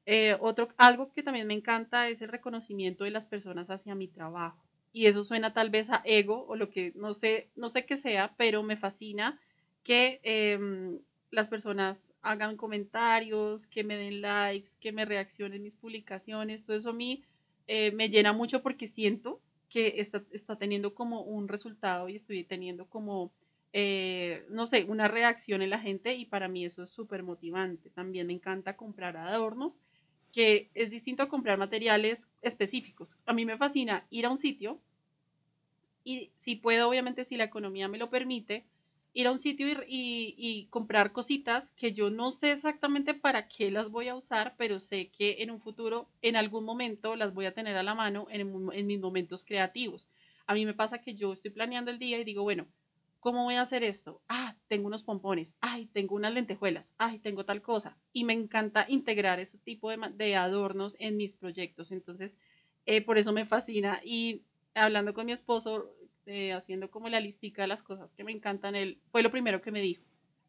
Eh, 0.06 0.36
otro, 0.40 0.68
algo 0.76 1.12
que 1.12 1.22
también 1.22 1.46
me 1.46 1.54
encanta 1.54 2.08
es 2.08 2.22
el 2.22 2.28
reconocimiento 2.28 3.04
de 3.04 3.10
las 3.10 3.26
personas 3.26 3.70
hacia 3.70 3.94
mi 3.94 4.08
trabajo 4.08 4.62
y 4.92 5.06
eso 5.06 5.24
suena 5.24 5.52
tal 5.52 5.70
vez 5.70 5.88
a 5.90 6.02
ego 6.04 6.46
o 6.46 6.56
lo 6.56 6.70
que 6.70 6.92
no 6.96 7.14
sé, 7.14 7.50
no 7.56 7.68
sé 7.68 7.84
qué 7.84 7.96
sea, 7.96 8.34
pero 8.36 8.62
me 8.62 8.76
fascina 8.76 9.40
que 9.82 10.20
em, 10.22 10.98
las 11.30 11.48
personas 11.48 12.02
hagan 12.22 12.56
comentarios, 12.56 13.66
que 13.66 13.84
me 13.84 13.96
den 13.96 14.20
likes, 14.20 14.70
que 14.80 14.92
me 14.92 15.04
reaccionen 15.04 15.62
mis 15.62 15.76
publicaciones, 15.76 16.64
todo 16.64 16.76
eso 16.76 16.90
a 16.90 16.94
mí 16.94 17.22
eh, 17.66 17.92
me 17.92 18.08
llena 18.10 18.32
mucho 18.32 18.62
porque 18.62 18.88
siento 18.88 19.40
que 19.68 19.94
está, 19.98 20.24
está, 20.32 20.56
teniendo 20.56 20.94
como 20.94 21.22
un 21.22 21.46
resultado 21.46 22.08
y 22.08 22.16
estoy 22.16 22.42
teniendo 22.44 22.86
como, 22.86 23.32
eh, 23.72 24.44
no 24.48 24.66
sé, 24.66 24.84
una 24.84 25.08
reacción 25.08 25.62
en 25.62 25.70
la 25.70 25.78
gente 25.78 26.14
y 26.14 26.26
para 26.26 26.48
mí 26.48 26.64
eso 26.64 26.82
es 26.82 26.90
súper 26.90 27.22
motivante. 27.22 27.90
También 27.90 28.26
me 28.26 28.32
encanta 28.32 28.76
comprar 28.76 29.16
adornos 29.16 29.80
que 30.32 30.70
es 30.74 30.90
distinto 30.90 31.22
a 31.22 31.28
comprar 31.28 31.58
materiales 31.58 32.26
específicos. 32.42 33.16
A 33.26 33.32
mí 33.32 33.44
me 33.44 33.58
fascina 33.58 34.06
ir 34.10 34.26
a 34.26 34.30
un 34.30 34.38
sitio 34.38 34.80
y 36.04 36.30
si 36.38 36.56
puedo, 36.56 36.88
obviamente 36.88 37.24
si 37.24 37.36
la 37.36 37.44
economía 37.44 37.88
me 37.88 37.98
lo 37.98 38.10
permite, 38.10 38.64
ir 39.12 39.26
a 39.26 39.32
un 39.32 39.40
sitio 39.40 39.66
y, 39.86 40.68
comprar 40.70 41.12
cositas 41.12 41.70
que 41.72 41.92
yo 41.92 42.10
no 42.10 42.30
sé 42.30 42.52
exactamente 42.52 43.12
para 43.14 43.48
qué 43.48 43.70
las 43.70 43.90
voy 43.90 44.08
a 44.08 44.14
usar, 44.14 44.54
pero 44.56 44.78
sé 44.78 45.10
que 45.10 45.42
en 45.42 45.50
un 45.50 45.60
futuro, 45.60 46.08
en 46.22 46.36
algún 46.36 46.64
momento, 46.64 47.16
las 47.16 47.34
voy 47.34 47.46
a 47.46 47.54
tener 47.54 47.76
a 47.76 47.82
la 47.82 47.94
mano 47.94 48.26
en, 48.30 48.70
en 48.72 48.86
mis 48.86 49.00
momentos 49.00 49.44
creativos. 49.44 50.08
A 50.46 50.54
mí 50.54 50.64
me 50.64 50.74
pasa 50.74 51.00
que 51.00 51.14
yo 51.14 51.32
estoy 51.32 51.50
planeando 51.50 51.90
el 51.90 51.98
día 51.98 52.18
y 52.18 52.24
digo, 52.24 52.42
bueno, 52.44 52.66
¿Cómo 53.20 53.44
voy 53.44 53.56
a 53.56 53.62
hacer 53.62 53.84
esto? 53.84 54.22
Ah, 54.28 54.56
tengo 54.66 54.86
unos 54.86 55.04
pompones. 55.04 55.54
Ay, 55.60 55.86
tengo 55.92 56.14
unas 56.14 56.32
lentejuelas. 56.32 56.86
Ay, 56.96 57.18
tengo 57.18 57.44
tal 57.44 57.60
cosa. 57.60 57.98
Y 58.14 58.24
me 58.24 58.32
encanta 58.32 58.86
integrar 58.88 59.38
ese 59.40 59.58
tipo 59.58 59.90
de, 59.90 60.36
adornos 60.36 60.96
en 60.98 61.18
mis 61.18 61.36
proyectos. 61.36 61.92
Entonces, 61.92 62.34
eh, 62.86 63.02
por 63.04 63.18
eso 63.18 63.32
me 63.32 63.44
fascina. 63.44 64.00
Y 64.02 64.42
hablando 64.74 65.12
con 65.12 65.26
mi 65.26 65.32
esposo, 65.32 65.94
eh, 66.24 66.54
haciendo 66.54 66.90
como 66.90 67.10
la 67.10 67.20
listica 67.20 67.62
de 67.62 67.68
las 67.68 67.82
cosas 67.82 68.10
que 68.14 68.24
me 68.24 68.32
encantan, 68.32 68.74
él 68.74 68.98
fue 69.12 69.22
lo 69.22 69.30
primero 69.30 69.60
que 69.60 69.70
me 69.70 69.82
dijo. 69.82 70.02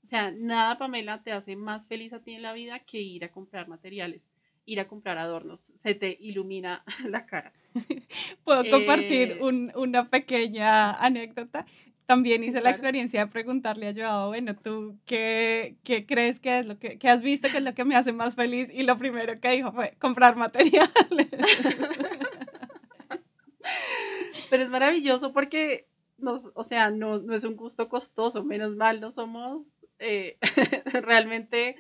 O 0.03 0.07
sea, 0.07 0.31
nada, 0.31 0.77
Pamela, 0.77 1.23
te 1.23 1.33
hace 1.33 1.57
más 1.57 1.85
feliz 1.87 2.13
a 2.13 2.21
ti 2.21 2.33
en 2.33 2.41
la 2.41 2.53
vida 2.53 2.79
que 2.79 3.01
ir 3.01 3.25
a 3.25 3.31
comprar 3.31 3.67
materiales, 3.67 4.21
ir 4.65 4.79
a 4.79 4.87
comprar 4.87 5.17
adornos. 5.17 5.73
Se 5.83 5.93
te 5.93 6.17
ilumina 6.21 6.85
la 7.05 7.25
cara. 7.25 7.51
Puedo 8.45 8.63
compartir 8.69 9.37
eh, 9.39 9.73
una 9.75 10.09
pequeña 10.09 10.93
anécdota 10.93 11.65
también 12.11 12.43
hice 12.43 12.59
la 12.59 12.71
experiencia 12.71 13.23
de 13.23 13.31
preguntarle 13.31 13.87
a 13.87 13.93
Joao, 13.93 14.27
bueno, 14.27 14.53
¿tú 14.53 14.97
qué, 15.05 15.77
qué 15.81 16.05
crees 16.05 16.41
que 16.41 16.59
es 16.59 16.65
lo 16.65 16.77
que, 16.77 16.99
has 17.07 17.21
visto 17.21 17.47
que 17.49 17.59
es 17.59 17.63
lo 17.63 17.73
que 17.73 17.85
me 17.85 17.95
hace 17.95 18.11
más 18.11 18.35
feliz? 18.35 18.69
Y 18.69 18.83
lo 18.83 18.97
primero 18.97 19.39
que 19.39 19.51
dijo 19.51 19.71
fue 19.71 19.95
comprar 19.97 20.35
materiales. 20.35 20.91
Pero 24.49 24.63
es 24.63 24.69
maravilloso 24.69 25.31
porque, 25.31 25.87
no, 26.17 26.51
o 26.53 26.65
sea, 26.65 26.91
no, 26.91 27.19
no 27.19 27.33
es 27.33 27.45
un 27.45 27.55
gusto 27.55 27.87
costoso, 27.87 28.43
menos 28.43 28.75
mal, 28.75 28.99
no 28.99 29.13
somos 29.13 29.61
eh, 29.99 30.37
realmente, 30.91 31.77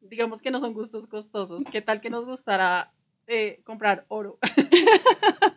digamos 0.00 0.40
que 0.40 0.50
no 0.50 0.60
son 0.60 0.72
gustos 0.72 1.06
costosos. 1.06 1.62
¿Qué 1.70 1.82
tal 1.82 2.00
que 2.00 2.08
nos 2.08 2.24
gustará 2.24 2.90
eh, 3.26 3.60
comprar 3.64 4.06
oro? 4.08 4.38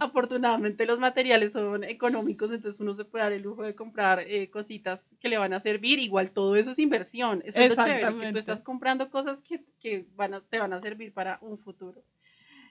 afortunadamente 0.00 0.86
los 0.86 0.98
materiales 0.98 1.52
son 1.52 1.84
económicos, 1.84 2.50
entonces 2.50 2.80
uno 2.80 2.94
se 2.94 3.04
puede 3.04 3.24
dar 3.24 3.32
el 3.32 3.42
lujo 3.42 3.62
de 3.62 3.74
comprar 3.74 4.20
eh, 4.20 4.50
cositas 4.50 5.00
que 5.20 5.28
le 5.28 5.38
van 5.38 5.52
a 5.52 5.60
servir. 5.60 5.98
Igual 5.98 6.30
todo 6.30 6.56
eso 6.56 6.70
es 6.70 6.78
inversión. 6.78 7.42
Eso 7.44 7.60
es 7.60 7.76
lo 7.76 7.84
chévere, 7.84 8.18
que 8.18 8.32
tú 8.32 8.38
estás 8.38 8.62
comprando 8.62 9.10
cosas 9.10 9.38
que, 9.42 9.62
que 9.78 10.06
van 10.16 10.34
a, 10.34 10.40
te 10.40 10.58
van 10.58 10.72
a 10.72 10.80
servir 10.80 11.12
para 11.12 11.38
un 11.42 11.58
futuro. 11.58 12.02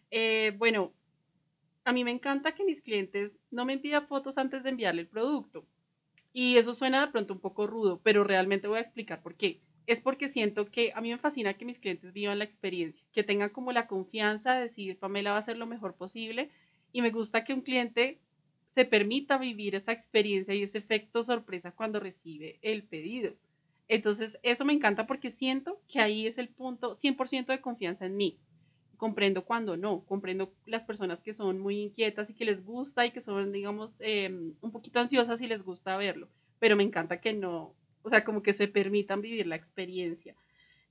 Eh, 0.10 0.54
bueno, 0.58 0.92
a 1.86 1.94
mí 1.94 2.04
me 2.04 2.12
encanta 2.12 2.56
que 2.56 2.66
mis 2.66 2.82
clientes 2.82 3.32
no 3.52 3.64
me 3.64 3.78
pidan 3.78 4.08
fotos 4.08 4.38
antes 4.40 4.64
de 4.64 4.70
enviarle 4.72 5.02
el 5.02 5.08
producto. 5.08 5.66
Y 6.34 6.58
eso 6.58 6.74
suena 6.74 7.06
de 7.06 7.12
pronto 7.12 7.34
un 7.34 7.40
poco 7.40 7.68
rudo, 7.68 8.02
pero 8.04 8.24
realmente 8.24 8.68
voy 8.68 8.80
a 8.80 8.82
explicar 8.82 9.22
por 9.22 9.36
qué. 9.36 9.62
Es 9.86 10.00
porque 10.00 10.30
siento 10.30 10.70
que 10.70 10.92
a 10.96 11.02
mí 11.02 11.12
me 11.12 11.18
fascina 11.18 11.56
que 11.56 11.66
mis 11.66 11.80
clientes 11.80 12.14
vivan 12.14 12.40
la 12.40 12.46
experiencia, 12.46 13.06
que 13.12 13.24
tengan 13.24 13.50
como 13.50 13.72
la 13.72 13.88
confianza 13.88 14.54
de 14.54 14.64
decir, 14.64 14.98
Pamela 14.98 15.32
va 15.32 15.38
a 15.38 15.42
hacer 15.42 15.58
lo 15.58 15.66
mejor 15.66 15.96
posible. 15.96 16.52
Y 16.92 17.02
me 17.02 17.12
gusta 17.12 17.44
que 17.44 17.54
un 17.54 17.62
cliente 17.62 18.20
se 18.76 18.86
permita 18.86 19.38
vivir 19.38 19.76
esa 19.76 19.92
experiencia 19.92 20.54
y 20.54 20.64
ese 20.64 20.78
efecto 20.78 21.24
sorpresa 21.24 21.72
cuando 21.72 22.00
recibe 22.00 22.60
el 22.62 22.84
pedido. 22.84 23.34
Entonces, 23.88 24.38
eso 24.44 24.66
me 24.66 24.74
encanta 24.74 25.08
porque 25.08 25.32
siento 25.32 25.82
que 25.88 26.00
ahí 26.00 26.28
es 26.28 26.38
el 26.38 26.50
punto 26.50 26.96
100% 26.96 27.48
de 27.48 27.62
confianza 27.62 28.06
en 28.06 28.16
mí 28.16 28.38
comprendo 29.00 29.46
cuando 29.46 29.78
no, 29.78 30.04
comprendo 30.06 30.54
las 30.66 30.84
personas 30.84 31.22
que 31.22 31.34
son 31.34 31.58
muy 31.58 31.82
inquietas 31.82 32.30
y 32.30 32.34
que 32.36 32.46
les 32.46 32.64
gusta 32.64 33.06
y 33.06 33.12
que 33.12 33.22
son, 33.22 33.52
digamos, 33.52 33.96
em, 34.00 34.54
un 34.62 34.72
poquito 34.72 35.00
ansiosas 35.00 35.42
y 35.42 35.48
les 35.48 35.64
gusta 35.64 35.98
verlo, 35.98 36.28
pero 36.60 36.76
me 36.76 36.84
encanta 36.84 37.22
que 37.22 37.34
no, 37.34 37.74
o 38.04 38.10
sea, 38.10 38.24
como 38.26 38.44
que 38.44 38.54
se 38.54 38.68
permitan 38.68 39.22
vivir 39.22 39.48
la 39.48 39.56
experiencia. 39.56 40.36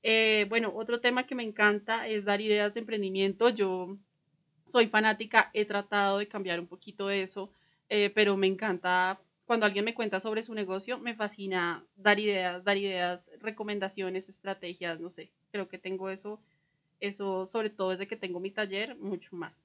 Eh, 0.02 0.47
bueno, 0.49 0.73
otro 0.75 1.00
tema 1.00 1.26
que 1.26 1.35
me 1.35 1.43
encanta 1.43 2.09
es 2.09 2.25
dar 2.25 2.40
ideas 2.40 2.73
de 2.73 2.81
emprendimiento. 2.81 3.50
Yo 3.50 3.99
soy 4.69 4.89
fanática, 4.89 5.51
he 5.53 5.65
tratado 5.65 6.19
de 6.19 6.29
cambiar 6.29 6.61
un 6.61 6.67
poquito 6.67 7.11
eso, 7.11 7.51
eh, 7.89 8.11
pero 8.15 8.37
me 8.37 8.47
encanta 8.47 9.19
cuando 9.47 9.65
alguien 9.67 9.85
me 9.85 9.95
cuenta 9.95 10.21
sobre 10.21 10.43
su 10.43 10.55
negocio, 10.55 10.99
me 10.99 11.15
fascina 11.15 11.85
dar 11.97 12.19
ideas, 12.19 12.63
dar 12.65 12.77
ideas, 12.77 13.21
recomendaciones, 13.41 14.29
estrategias, 14.29 15.01
no 15.01 15.09
sé, 15.11 15.31
creo 15.51 15.69
que 15.69 15.79
tengo 15.79 16.11
eso 16.11 16.41
eso 17.01 17.47
sobre 17.47 17.71
todo 17.71 17.91
desde 17.91 18.07
que 18.07 18.17
tengo 18.17 18.41
mi 18.41 18.51
taller, 18.51 18.97
mucho 18.97 19.35
más. 19.37 19.65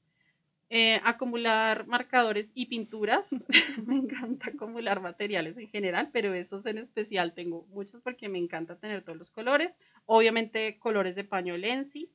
Eh, 0.70 1.00
acumular 1.04 1.86
marcadores 1.88 2.50
y 2.56 2.66
pinturas. 2.66 3.28
me 3.86 3.96
encanta 3.96 4.50
acumular 4.50 5.02
materiales 5.02 5.58
en 5.58 5.68
general, 5.68 6.10
pero 6.12 6.34
esos 6.34 6.66
en 6.66 6.80
especial 6.80 7.34
tengo 7.34 7.66
muchos 7.70 8.02
porque 8.02 8.30
me 8.30 8.40
encanta 8.40 8.76
tener 8.76 9.04
todos 9.04 9.18
los 9.18 9.30
colores. 9.30 9.78
Obviamente 10.06 10.78
colores 10.80 11.16
de 11.16 11.24
paño 11.24 11.58
Lenzi. 11.58 12.10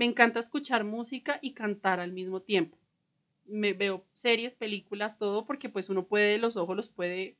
Me 0.00 0.06
encanta 0.06 0.40
escuchar 0.40 0.82
música 0.82 1.38
y 1.42 1.52
cantar 1.52 2.00
al 2.00 2.10
mismo 2.10 2.40
tiempo. 2.40 2.78
Me 3.44 3.74
veo 3.74 4.02
series, 4.14 4.54
películas, 4.54 5.18
todo 5.18 5.44
porque 5.44 5.68
pues 5.68 5.90
uno 5.90 6.06
puede, 6.06 6.38
los 6.38 6.56
ojos 6.56 6.74
los 6.74 6.88
puede, 6.88 7.36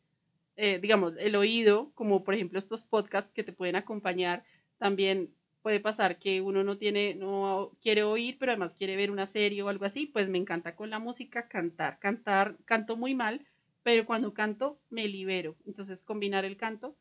eh, 0.57 0.79
digamos, 0.79 1.15
el 1.17 1.37
oído, 1.37 1.91
como 1.95 2.23
por 2.23 2.35
ejemplo 2.35 2.59
estos 2.59 2.85
podcasts 2.85 3.33
que 3.33 3.45
te 3.45 3.55
pueden 3.55 3.77
acompañar, 3.77 4.45
también 4.77 5.33
puede 5.63 5.81
pasar 5.81 6.19
que 6.19 6.43
uno 6.43 6.63
no 6.63 6.77
tiene, 6.77 7.15
no 7.15 7.73
quiere 7.81 8.03
oír, 8.03 8.37
pero 8.39 8.53
además 8.53 8.75
quiere 8.75 8.95
ver 8.95 9.11
una 9.11 9.27
serie 9.27 9.63
o 9.63 9.71
algo 9.71 9.87
así, 9.87 10.05
pues 10.05 10.29
me 10.29 10.37
encanta 10.37 10.77
con 10.77 10.91
la 10.91 10.99
música 10.99 11.49
cantar. 11.49 11.99
Cantar, 11.99 12.59
canto 12.67 12.95
muy 12.95 13.15
mal, 13.15 13.47
pero 13.83 14.05
cuando 14.05 14.35
canto 14.35 14.79
me 14.91 15.09
libero. 15.09 15.57
Entonces 15.65 16.03
combinar 16.03 16.45
el 16.45 16.59
canto 16.59 16.95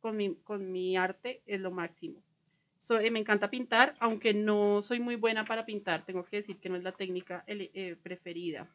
con 0.00 0.16
mi, 0.16 0.36
con 0.44 0.70
mi 0.70 0.96
arte 0.96 1.42
es 1.46 1.58
lo 1.58 1.72
máximo. 1.72 2.22
Eh, 2.88 3.10
me 3.10 3.20
encanta 3.20 3.50
pintar, 3.50 3.94
aunque 4.00 4.34
no 4.34 4.82
soy 4.82 5.00
muy 5.00 5.16
buena 5.16 5.44
para 5.44 5.66
pintar, 5.66 6.04
tengo 6.04 6.24
que 6.24 6.36
decir 6.36 6.58
que 6.58 6.68
no 6.68 6.76
es 6.76 6.82
la 6.82 6.92
técnica 6.92 7.44
eh, 7.46 7.96
preferida. 8.02 8.68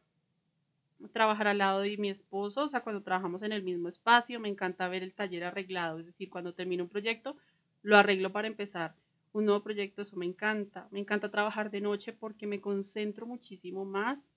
Trabajar 1.12 1.48
al 1.48 1.58
lado 1.58 1.82
de 1.82 1.98
mi 1.98 2.10
esposo, 2.10 2.64
o 2.64 2.70
sea, 2.70 2.82
cuando 2.82 3.02
trabajamos 3.02 3.44
en 3.44 3.52
el 3.52 3.64
mismo 3.64 3.90
espacio, 3.90 4.40
me 4.40 4.50
encanta 4.50 4.88
ver 4.88 5.04
el 5.04 5.14
taller 5.14 5.44
arreglado, 5.44 6.00
es 6.00 6.06
decir, 6.06 6.30
cuando 6.30 6.54
termino 6.54 6.84
un 6.84 6.90
proyecto, 6.90 7.36
lo 7.82 7.98
arreglo 7.98 8.32
para 8.32 8.48
empezar 8.48 8.96
un 9.36 9.46
nuevo 9.46 9.62
proyecto, 9.62 10.02
eso 10.02 10.16
me 10.16 10.26
encanta. 10.26 10.88
Me 10.92 11.00
encanta 11.00 11.30
trabajar 11.30 11.70
de 11.70 11.82
noche 11.82 12.14
porque 12.14 12.48
me 12.48 12.62
concentro 12.62 13.26
muchísimo 13.26 13.84
más. 13.84 14.30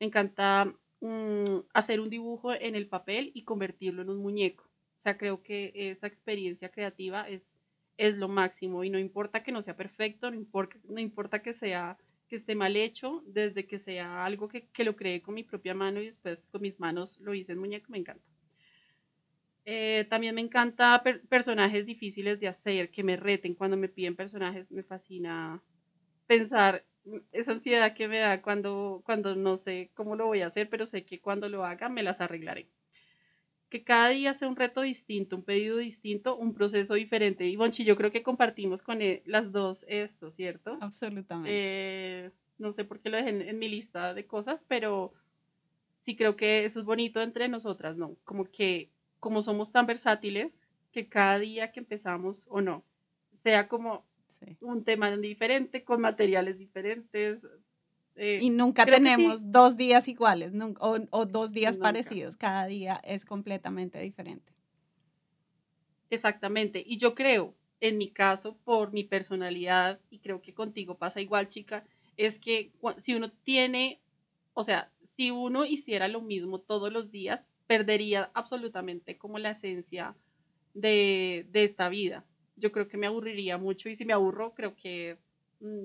Me 0.00 0.06
encanta 0.06 0.74
mm, 1.00 1.60
hacer 1.72 2.00
un 2.00 2.10
dibujo 2.10 2.52
en 2.52 2.74
el 2.74 2.88
papel 2.88 3.30
y 3.32 3.44
convertirlo 3.44 4.02
en 4.02 4.10
un 4.10 4.18
muñeco. 4.18 4.64
O 4.98 5.02
sea, 5.02 5.16
creo 5.16 5.42
que 5.42 5.72
esa 5.74 6.08
experiencia 6.08 6.68
creativa 6.70 7.28
es, 7.28 7.54
es 8.06 8.16
lo 8.16 8.28
máximo 8.28 8.84
y 8.84 8.90
no 8.90 8.98
importa 8.98 9.42
que 9.42 9.52
no 9.52 9.62
sea 9.62 9.76
perfecto, 9.76 10.30
no 10.30 11.00
importa, 11.00 11.40
que 11.42 11.54
sea 11.54 11.96
que 12.28 12.36
esté 12.36 12.54
mal 12.54 12.76
hecho, 12.76 13.22
desde 13.26 13.66
que 13.66 13.78
sea 13.80 14.24
algo 14.24 14.48
que, 14.48 14.68
que 14.72 14.84
lo 14.84 14.96
creé 14.96 15.20
con 15.22 15.34
mi 15.34 15.44
propia 15.44 15.74
mano 15.74 16.00
y 16.00 16.06
después 16.06 16.46
con 16.48 16.62
mis 16.62 16.80
manos 16.80 17.18
lo 17.20 17.34
hice 17.34 17.52
en 17.52 17.58
muñeco, 17.58 17.90
me 17.92 17.98
encanta. 17.98 18.24
Eh, 19.64 20.06
también 20.10 20.34
me 20.34 20.40
encanta 20.40 21.02
personajes 21.28 21.86
difíciles 21.86 22.40
de 22.40 22.48
hacer, 22.48 22.90
que 22.90 23.02
me 23.04 23.16
reten 23.16 23.54
cuando 23.54 23.76
me 23.76 23.88
piden 23.88 24.16
personajes. 24.16 24.70
Me 24.70 24.82
fascina 24.82 25.62
pensar 26.26 26.84
esa 27.32 27.52
ansiedad 27.52 27.94
que 27.94 28.08
me 28.08 28.18
da 28.20 28.42
cuando, 28.42 29.02
cuando 29.04 29.36
no 29.36 29.58
sé 29.58 29.90
cómo 29.94 30.16
lo 30.16 30.26
voy 30.26 30.42
a 30.42 30.48
hacer, 30.48 30.68
pero 30.70 30.86
sé 30.86 31.04
que 31.04 31.20
cuando 31.20 31.48
lo 31.48 31.64
haga 31.64 31.88
me 31.88 32.02
las 32.02 32.20
arreglaré. 32.20 32.68
Que 33.70 33.82
cada 33.84 34.10
día 34.10 34.34
sea 34.34 34.48
un 34.48 34.56
reto 34.56 34.82
distinto, 34.82 35.36
un 35.36 35.42
pedido 35.42 35.78
distinto, 35.78 36.36
un 36.36 36.52
proceso 36.52 36.94
diferente. 36.94 37.46
Y 37.46 37.56
Bonchi, 37.56 37.84
yo 37.84 37.96
creo 37.96 38.10
que 38.10 38.22
compartimos 38.22 38.82
con 38.82 39.00
e, 39.00 39.22
las 39.24 39.52
dos 39.52 39.84
esto, 39.88 40.30
¿cierto? 40.32 40.76
Absolutamente. 40.80 41.50
Eh, 41.52 42.30
no 42.58 42.72
sé 42.72 42.84
por 42.84 43.00
qué 43.00 43.08
lo 43.08 43.16
dejé 43.16 43.30
en, 43.30 43.42
en 43.42 43.58
mi 43.58 43.68
lista 43.68 44.12
de 44.12 44.26
cosas, 44.26 44.64
pero 44.68 45.14
sí 46.04 46.16
creo 46.16 46.36
que 46.36 46.64
eso 46.64 46.80
es 46.80 46.84
bonito 46.84 47.22
entre 47.22 47.48
nosotras, 47.48 47.96
¿no? 47.96 48.16
Como 48.24 48.44
que 48.44 48.90
como 49.20 49.42
somos 49.42 49.70
tan 49.70 49.86
versátiles, 49.86 50.52
que 50.92 51.08
cada 51.08 51.38
día 51.38 51.70
que 51.70 51.80
empezamos 51.80 52.46
o 52.50 52.60
no, 52.60 52.84
sea 53.42 53.68
como 53.68 54.04
un 54.60 54.84
tema 54.84 55.14
diferente, 55.16 55.84
con 55.84 56.00
materiales 56.00 56.58
diferentes. 56.58 57.46
Eh, 58.16 58.38
y 58.42 58.50
nunca 58.50 58.84
tenemos 58.84 59.50
dos 59.50 59.76
días 59.76 60.08
iguales 60.08 60.52
o, 60.78 61.26
dos 61.26 61.52
días 61.52 61.76
parecidos, 61.76 62.36
cada 62.36 62.66
día 62.66 63.00
es 63.04 63.24
completamente 63.24 64.00
diferente. 64.00 64.52
Exactamente, 66.10 66.82
y 66.84 66.98
yo 66.98 67.14
creo, 67.14 67.54
en 67.80 67.96
mi 67.96 68.10
caso, 68.10 68.56
por 68.64 68.92
mi 68.92 69.04
personalidad, 69.04 70.00
y 70.10 70.18
creo 70.18 70.42
que 70.42 70.52
contigo 70.52 70.98
pasa 70.98 71.20
igual, 71.20 71.48
chica, 71.48 71.84
es 72.16 72.38
que 72.38 72.72
si 72.98 73.14
uno 73.14 73.30
tiene, 73.30 74.00
o 74.52 74.64
sea, 74.64 74.90
si 75.16 75.30
uno 75.30 75.64
hiciera 75.64 76.08
lo 76.08 76.20
mismo 76.20 76.60
todos 76.60 76.92
los 76.92 77.10
días, 77.10 77.40
perdería 77.66 78.30
absolutamente 78.34 79.16
como 79.16 79.38
la 79.38 79.52
esencia 79.52 80.16
de, 80.74 81.46
esta 81.52 81.88
vida. 81.88 82.24
Yo 82.56 82.72
creo 82.72 82.88
que 82.88 82.96
me 82.96 83.06
aburriría 83.06 83.58
mucho 83.58 83.88
y 83.88 83.96
si 83.96 84.04
me 84.04 84.12
aburro, 84.12 84.54
creo 84.54 84.74
que 84.74 85.18
mm, 85.60 85.84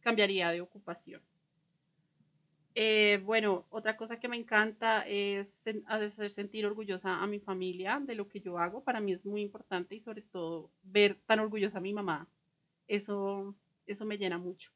cambiaría 0.00 0.50
de 0.50 0.60
ocupación. 0.60 1.22
Eh, 2.74 3.20
bueno, 3.24 3.66
otra 3.70 3.96
cosa 3.96 4.20
que 4.20 4.28
me 4.28 4.36
encanta 4.36 5.02
es 5.06 5.56
hacer 5.86 6.30
sentir 6.32 6.66
orgullosa 6.66 7.20
a 7.22 7.26
mi 7.26 7.40
familia 7.40 8.00
de 8.04 8.14
lo 8.14 8.28
que 8.28 8.40
yo 8.40 8.58
hago. 8.58 8.84
Para 8.84 9.00
mí 9.00 9.12
es 9.12 9.24
muy 9.24 9.42
importante 9.42 9.94
y 9.96 10.00
sobre 10.00 10.22
todo 10.22 10.70
ver 10.82 11.20
tan 11.26 11.40
orgullosa 11.40 11.78
a 11.78 11.80
mi 11.80 11.92
mamá. 11.92 12.28
Eso, 12.86 13.56
eso 13.86 14.06
me 14.06 14.18
llena 14.18 14.38
mucho. 14.38 14.72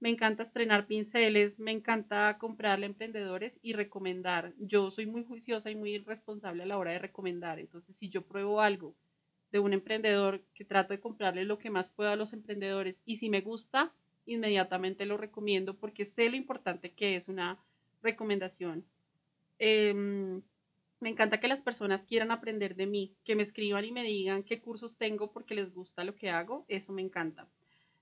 Me 0.00 0.10
encanta 0.10 0.42
estrenar 0.44 0.86
pinceles, 0.86 1.58
me 1.58 1.72
encanta 1.72 2.36
comprarle 2.38 2.86
a 2.86 2.90
emprendedores 2.90 3.58
y 3.62 3.72
recomendar. 3.74 4.54
Yo 4.58 4.90
soy 4.90 5.06
muy 5.06 5.24
juiciosa 5.24 5.70
y 5.70 5.76
muy 5.76 5.98
responsable 5.98 6.64
a 6.64 6.66
la 6.66 6.78
hora 6.78 6.92
de 6.92 6.98
recomendar. 6.98 7.58
Entonces, 7.60 7.96
si 7.96 8.10
yo 8.10 8.22
pruebo 8.26 8.60
algo 8.60 8.94
de 9.52 9.60
un 9.60 9.72
emprendedor, 9.72 10.44
que 10.54 10.64
trato 10.64 10.92
de 10.92 11.00
comprarle 11.00 11.44
lo 11.44 11.58
que 11.58 11.70
más 11.70 11.90
pueda 11.90 12.12
a 12.12 12.16
los 12.16 12.32
emprendedores 12.32 13.00
y 13.04 13.16
si 13.18 13.30
me 13.30 13.40
gusta, 13.40 13.94
inmediatamente 14.26 15.06
lo 15.06 15.16
recomiendo 15.16 15.74
porque 15.74 16.06
sé 16.06 16.28
lo 16.28 16.36
importante 16.36 16.92
que 16.92 17.16
es 17.16 17.28
una 17.28 17.58
recomendación. 18.02 18.84
Em, 19.58 20.42
me 21.00 21.10
encanta 21.10 21.40
que 21.40 21.48
las 21.48 21.62
personas 21.62 22.02
quieran 22.04 22.30
aprender 22.30 22.74
de 22.76 22.86
mí, 22.86 23.14
que 23.24 23.36
me 23.36 23.42
escriban 23.42 23.84
y 23.84 23.92
me 23.92 24.02
digan 24.02 24.42
qué 24.42 24.60
cursos 24.60 24.96
tengo 24.96 25.32
porque 25.32 25.54
les 25.54 25.72
gusta 25.72 26.04
lo 26.04 26.14
que 26.14 26.30
hago. 26.30 26.64
Eso 26.68 26.92
me 26.92 27.02
encanta. 27.02 27.48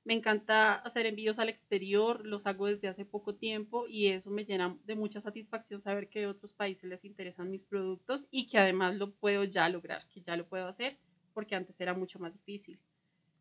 Me 0.04 0.12
encanta 0.12 0.74
hacer 0.74 1.06
envíos 1.06 1.38
al 1.38 1.48
exterior, 1.48 2.26
los 2.26 2.46
hago 2.46 2.66
desde 2.66 2.88
hace 2.88 3.06
poco 3.06 3.36
tiempo 3.36 3.86
y 3.88 4.08
eso 4.08 4.30
me 4.30 4.44
llena 4.44 4.76
de 4.84 4.94
mucha 4.94 5.22
satisfacción 5.22 5.80
saber 5.80 6.08
que 6.08 6.24
a 6.24 6.28
otros 6.28 6.52
países 6.52 6.84
les 6.84 7.04
interesan 7.06 7.50
mis 7.50 7.64
productos 7.64 8.28
y 8.30 8.46
que 8.46 8.58
además 8.58 8.96
lo 8.96 9.12
puedo 9.12 9.44
ya 9.44 9.66
lograr, 9.70 10.06
que 10.08 10.20
ya 10.20 10.36
lo 10.36 10.46
puedo 10.46 10.66
hacer 10.66 10.98
porque 11.32 11.54
antes 11.54 11.80
era 11.80 11.94
mucho 11.94 12.18
más 12.18 12.34
difícil. 12.34 12.78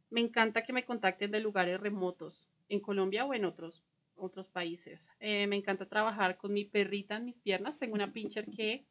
Me 0.10 0.22
encanta 0.22 0.64
que 0.64 0.72
me 0.72 0.86
contacten 0.86 1.32
de 1.32 1.42
lugares 1.42 1.82
remotos, 1.82 2.48
en 2.74 2.82
Colombia 2.82 3.26
o 3.26 3.34
en 3.34 3.46
otros, 3.46 3.84
otros 4.16 4.48
países. 4.48 5.10
Eh, 5.20 5.48
me 5.48 5.56
encanta 5.56 5.88
trabajar 5.88 6.38
con 6.38 6.54
mi 6.54 6.66
perrita 6.66 7.18
en 7.18 7.26
mis 7.26 7.36
piernas. 7.38 7.78
Tengo 7.80 7.96
una 7.96 8.12
pincher 8.12 8.46
que, 8.46 8.86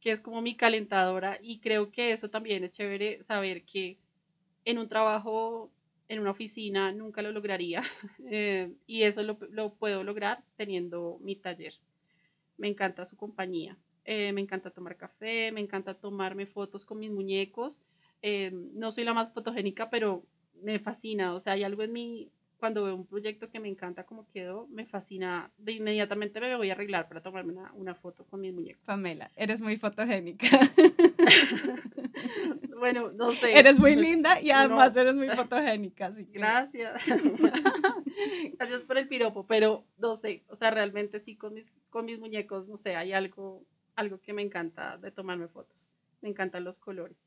que 0.00 0.12
es 0.12 0.20
como 0.20 0.42
mi 0.42 0.56
calentadora 0.56 1.38
y 1.42 1.60
creo 1.60 1.90
que 1.90 2.12
eso 2.12 2.30
también 2.30 2.64
es 2.64 2.72
chévere 2.72 3.24
saber 3.24 3.64
que 3.64 3.98
en 4.64 4.78
un 4.78 4.88
trabajo 4.88 5.70
en 6.08 6.20
una 6.20 6.30
oficina 6.30 6.92
nunca 6.92 7.22
lo 7.22 7.32
lograría 7.32 7.82
eh, 8.30 8.72
y 8.86 9.02
eso 9.02 9.22
lo, 9.22 9.38
lo, 9.50 9.74
puedo 9.74 10.04
lograr 10.04 10.44
teniendo 10.56 11.18
mi 11.20 11.36
taller. 11.36 11.74
Me 12.58 12.68
encanta 12.68 13.04
su 13.04 13.16
compañía, 13.16 13.76
eh, 14.04 14.32
me 14.32 14.40
encanta 14.40 14.70
tomar 14.70 14.96
café, 14.96 15.52
me 15.52 15.60
encanta 15.60 15.94
tomarme 15.94 16.46
fotos 16.46 16.84
con 16.84 16.98
mis 16.98 17.10
muñecos. 17.10 17.82
Eh, 18.22 18.50
no 18.52 18.92
soy 18.92 19.04
la 19.04 19.14
más 19.14 19.32
fotogénica, 19.34 19.90
pero 19.90 20.24
me 20.62 20.78
fascina, 20.78 21.34
o 21.34 21.40
sea, 21.40 21.52
hay 21.54 21.64
algo 21.64 21.82
en 21.82 21.92
mí 21.92 22.30
cuando 22.58 22.84
veo 22.84 22.94
un 22.94 23.06
proyecto 23.06 23.50
que 23.50 23.60
me 23.60 23.68
encanta 23.68 24.04
como 24.04 24.28
quedó, 24.30 24.66
me 24.68 24.86
fascina, 24.86 25.50
de 25.58 25.72
inmediatamente 25.72 26.40
me 26.40 26.56
voy 26.56 26.70
a 26.70 26.72
arreglar 26.72 27.08
para 27.08 27.20
tomarme 27.20 27.52
una, 27.52 27.72
una 27.74 27.94
foto 27.94 28.24
con 28.24 28.40
mis 28.40 28.52
muñecos. 28.52 28.82
Pamela, 28.84 29.30
eres 29.36 29.60
muy 29.60 29.76
fotogénica. 29.76 30.46
bueno, 32.78 33.12
no 33.12 33.30
sé. 33.32 33.58
Eres 33.58 33.78
muy 33.78 33.94
linda 33.94 34.40
y 34.40 34.50
además 34.50 34.96
eres 34.96 35.14
muy 35.14 35.28
fotogénica, 35.28 36.06
así 36.06 36.24
que... 36.24 36.38
Gracias. 36.38 37.02
Gracias 38.58 38.82
por 38.82 38.96
el 38.96 39.08
piropo, 39.08 39.46
pero 39.46 39.84
no 39.98 40.16
sé, 40.16 40.42
o 40.48 40.56
sea, 40.56 40.70
realmente 40.70 41.20
sí 41.20 41.36
con 41.36 41.54
mis, 41.54 41.66
con 41.90 42.06
mis 42.06 42.18
muñecos, 42.18 42.66
no 42.68 42.78
sé, 42.78 42.96
hay 42.96 43.12
algo, 43.12 43.62
algo 43.94 44.20
que 44.20 44.32
me 44.32 44.42
encanta 44.42 44.96
de 44.96 45.10
tomarme 45.10 45.48
fotos. 45.48 45.90
Me 46.22 46.30
encantan 46.30 46.64
los 46.64 46.78
colores. 46.78 47.18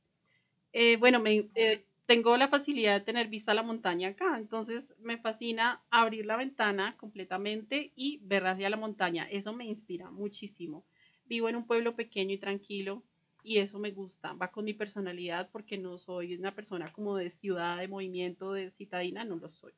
Eh, 0.74 0.98
bueno, 0.98 1.20
me, 1.20 1.50
eh, 1.56 1.86
tengo 2.10 2.36
la 2.38 2.48
facilidad 2.48 2.98
de 2.98 3.06
tener 3.06 3.28
vista 3.28 3.52
a 3.52 3.56
la 3.56 3.62
montaña 3.62 4.08
acá, 4.08 4.36
entonces 4.36 4.84
me 4.98 5.20
fascina 5.20 5.84
abrir 5.92 6.26
la 6.26 6.38
ventana 6.38 6.98
completamente 6.98 7.92
y 7.96 8.18
ver 8.24 8.48
hacia 8.48 8.72
la 8.72 8.78
montaña. 8.78 9.30
Eso 9.30 9.54
me 9.54 9.66
inspira 9.66 10.10
muchísimo. 10.10 10.84
Vivo 11.26 11.50
en 11.50 11.56
un 11.56 11.68
pueblo 11.68 11.96
pequeño 11.96 12.34
y 12.34 12.40
tranquilo 12.40 13.04
y 13.44 13.60
eso 13.60 13.78
me 13.78 13.92
gusta. 13.92 14.34
Va 14.34 14.50
con 14.50 14.66
mi 14.66 14.74
personalidad 14.74 15.50
porque 15.52 15.78
no 15.78 16.00
soy 16.00 16.34
una 16.34 16.56
persona 16.56 16.92
como 16.92 17.16
de 17.16 17.30
ciudad, 17.30 17.78
de 17.78 17.88
movimiento, 17.88 18.54
de 18.54 18.72
citadina, 18.72 19.24
no 19.24 19.36
lo 19.36 19.52
soy. 19.52 19.74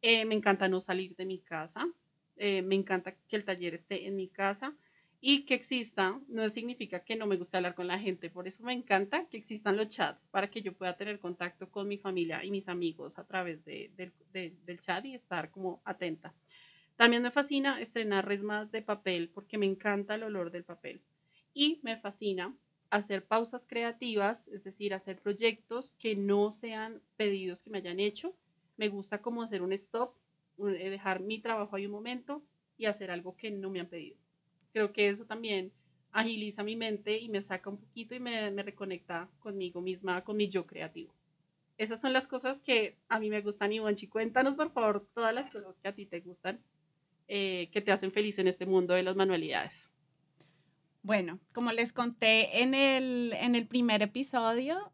Eh, 0.00 0.24
me 0.24 0.36
encanta 0.36 0.68
no 0.68 0.80
salir 0.80 1.16
de 1.16 1.26
mi 1.26 1.38
casa. 1.38 1.86
Eh, 2.38 2.62
me 2.62 2.76
encanta 2.76 3.14
que 3.28 3.36
el 3.36 3.44
taller 3.44 3.74
esté 3.74 4.06
en 4.06 4.16
mi 4.16 4.28
casa 4.28 4.74
y 5.20 5.44
que 5.46 5.54
exista 5.54 6.20
no 6.28 6.48
significa 6.48 7.00
que 7.00 7.16
no 7.16 7.26
me 7.26 7.36
guste 7.36 7.56
hablar 7.56 7.74
con 7.74 7.88
la 7.88 7.98
gente, 7.98 8.30
por 8.30 8.46
eso 8.46 8.62
me 8.62 8.72
encanta 8.72 9.26
que 9.26 9.36
existan 9.36 9.76
los 9.76 9.88
chats 9.88 10.28
para 10.28 10.48
que 10.48 10.62
yo 10.62 10.74
pueda 10.74 10.96
tener 10.96 11.18
contacto 11.18 11.70
con 11.70 11.88
mi 11.88 11.98
familia 11.98 12.44
y 12.44 12.50
mis 12.50 12.68
amigos 12.68 13.18
a 13.18 13.24
través 13.24 13.64
de, 13.64 13.90
del 14.32 14.80
chat 14.80 15.04
y 15.04 15.14
estar 15.14 15.50
como 15.50 15.82
atenta. 15.84 16.34
También 16.96 17.22
me 17.22 17.30
fascina 17.30 17.80
estrenar 17.80 18.26
resmas 18.26 18.70
de 18.70 18.82
papel 18.82 19.30
porque 19.30 19.58
me 19.58 19.66
encanta 19.66 20.14
el 20.14 20.22
olor 20.22 20.50
del 20.52 20.64
papel 20.64 21.00
y 21.52 21.80
me 21.82 21.96
fascina 21.96 22.54
hacer 22.90 23.26
pausas 23.26 23.66
creativas, 23.66 24.46
es 24.48 24.64
decir, 24.64 24.94
hacer 24.94 25.18
proyectos 25.20 25.92
que 25.98 26.14
no 26.16 26.52
sean 26.52 27.02
pedidos 27.16 27.62
que 27.62 27.70
me 27.70 27.78
hayan 27.78 28.00
hecho. 28.00 28.34
Me 28.76 28.88
gusta 28.88 29.20
como 29.20 29.42
hacer 29.42 29.62
un 29.62 29.72
stop, 29.72 30.14
eh, 30.58 30.90
dejar 30.90 31.20
mi 31.20 31.40
trabajo 31.40 31.76
ahí 31.76 31.86
un 31.86 31.92
momento 31.92 32.42
y 32.76 32.86
hacer 32.86 33.10
algo 33.10 33.36
que 33.36 33.50
no 33.50 33.68
me 33.70 33.80
han 33.80 33.88
pedido 33.88 34.16
creo 34.72 34.92
que 34.92 35.08
eso 35.08 35.24
también 35.24 35.72
agiliza 36.12 36.62
mi 36.62 36.76
mente 36.76 37.18
y 37.18 37.28
me 37.28 37.42
saca 37.42 37.70
un 37.70 37.78
poquito 37.78 38.14
y 38.14 38.20
me, 38.20 38.50
reconecta 38.62 39.28
conmigo 39.40 39.80
misma, 39.80 40.24
con 40.24 40.36
mi 40.36 40.48
yo 40.48 40.66
creativo. 40.66 41.12
Esas 41.76 42.00
son 42.00 42.12
las 42.12 42.26
cosas 42.26 42.60
que 42.60 42.96
a 43.08 43.20
mí 43.20 43.30
me 43.30 43.40
gustan, 43.40 43.72
Ivonchi. 43.72 44.08
Cuéntanos, 44.08 44.54
por 44.54 44.72
favor, 44.72 45.06
todas 45.14 45.32
las 45.32 45.50
cosas 45.50 45.76
que 45.80 45.88
a 45.88 45.94
ti 45.94 46.06
te 46.06 46.20
gustan, 46.20 46.60
eh, 47.28 47.68
que 47.72 47.80
te 47.80 47.92
hacen 47.92 48.10
feliz 48.10 48.38
en 48.38 48.48
este 48.48 48.66
mundo 48.66 48.94
de 48.94 49.04
las 49.04 49.14
manualidades. 49.14 49.72
Bueno, 51.02 51.38
como 51.52 51.72
les 51.72 51.92
conté 51.92 52.62
en 52.62 52.74
el, 52.74 53.32
en 53.34 53.54
el 53.54 53.66
primer 53.66 54.02
episodio, 54.02 54.92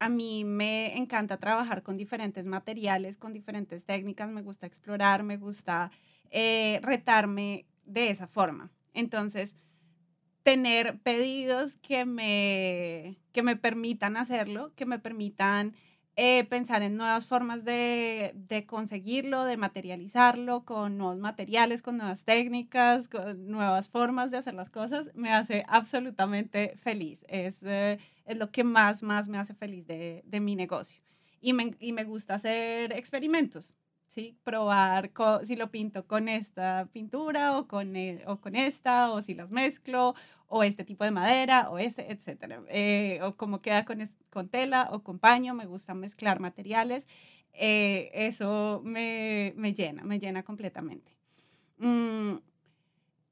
a 0.00 0.08
mí 0.08 0.44
me 0.44 0.98
encanta 0.98 1.36
trabajar 1.36 1.84
con 1.84 1.96
diferentes 1.96 2.44
materiales, 2.46 3.16
con 3.16 3.32
diferentes 3.32 3.84
técnicas, 3.84 4.28
me 4.28 4.42
gusta 4.42 4.66
explorar, 4.66 5.22
me 5.22 5.36
gusta 5.36 5.92
eh, 6.30 6.80
retarme 6.82 7.66
de 7.84 8.10
esa 8.10 8.26
forma. 8.26 8.70
Entonces, 8.94 9.56
tener 10.42 10.98
pedidos 11.00 11.76
que 11.76 12.04
me, 12.04 13.18
que 13.32 13.42
me 13.42 13.56
permitan 13.56 14.16
hacerlo, 14.16 14.72
que 14.74 14.86
me 14.86 14.98
permitan 14.98 15.74
eh, 16.16 16.44
pensar 16.44 16.82
en 16.82 16.96
nuevas 16.96 17.26
formas 17.26 17.64
de, 17.64 18.32
de, 18.34 18.66
conseguirlo, 18.66 19.44
de 19.44 19.56
materializarlo, 19.56 20.64
con 20.64 20.98
nuevos 20.98 21.18
materiales, 21.18 21.80
con 21.80 21.96
nuevas 21.96 22.24
técnicas, 22.24 23.08
con 23.08 23.48
nuevas 23.48 23.88
formas 23.88 24.30
de 24.30 24.36
hacer 24.36 24.54
las 24.54 24.68
cosas, 24.68 25.10
me 25.14 25.32
hace 25.32 25.64
absolutamente 25.68 26.76
feliz. 26.82 27.24
Es, 27.28 27.62
eh, 27.62 27.98
es 28.26 28.36
lo 28.36 28.50
que 28.50 28.62
más, 28.62 29.02
más 29.02 29.28
me 29.28 29.38
hace 29.38 29.54
feliz 29.54 29.86
de, 29.86 30.22
de 30.26 30.40
mi 30.40 30.54
negocio. 30.54 31.00
Y 31.40 31.54
me, 31.54 31.74
y 31.80 31.92
me 31.92 32.04
gusta 32.04 32.34
hacer 32.34 32.92
experimentos. 32.92 33.74
¿Sí? 34.12 34.36
Probar 34.44 35.10
si 35.44 35.56
lo 35.56 35.70
pinto 35.70 36.06
con 36.06 36.28
esta 36.28 36.86
pintura 36.92 37.56
o 37.58 37.66
con, 37.66 37.96
e, 37.96 38.22
o 38.26 38.40
con 38.40 38.54
esta, 38.56 39.10
o 39.10 39.22
si 39.22 39.34
las 39.34 39.50
mezclo, 39.50 40.14
o 40.48 40.62
este 40.64 40.84
tipo 40.84 41.04
de 41.04 41.10
madera, 41.10 41.70
o 41.70 41.78
este, 41.78 42.12
etcétera. 42.12 42.62
Eh, 42.68 43.20
o 43.22 43.36
cómo 43.36 43.62
queda 43.62 43.84
con, 43.84 43.98
con 44.30 44.48
tela 44.48 44.88
o 44.92 45.02
con 45.02 45.18
paño, 45.18 45.54
me 45.54 45.66
gusta 45.66 45.94
mezclar 45.94 46.40
materiales. 46.40 47.08
Eh, 47.54 48.10
eso 48.14 48.82
me, 48.84 49.54
me, 49.56 49.72
llena, 49.72 50.04
me 50.04 50.18
llena 50.18 50.42
completamente. 50.42 51.16
Mm, 51.78 52.36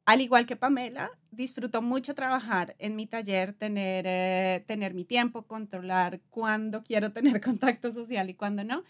al 0.06 0.20
igual 0.22 0.46
que 0.46 0.56
Pamela, 0.56 1.10
disfruto 1.30 1.82
mucho 1.82 2.14
trabajar 2.14 2.74
en 2.78 2.96
mi 2.96 3.06
taller, 3.06 3.52
tener, 3.52 4.06
eh, 4.08 4.64
tener 4.66 4.94
mi 4.94 5.04
tiempo, 5.04 5.46
controlar 5.46 6.20
cuándo 6.30 6.82
quiero 6.82 7.12
tener 7.12 7.40
contacto 7.44 7.92
social 7.92 8.30
y 8.30 8.34
cuándo 8.34 8.64
no. 8.64 8.82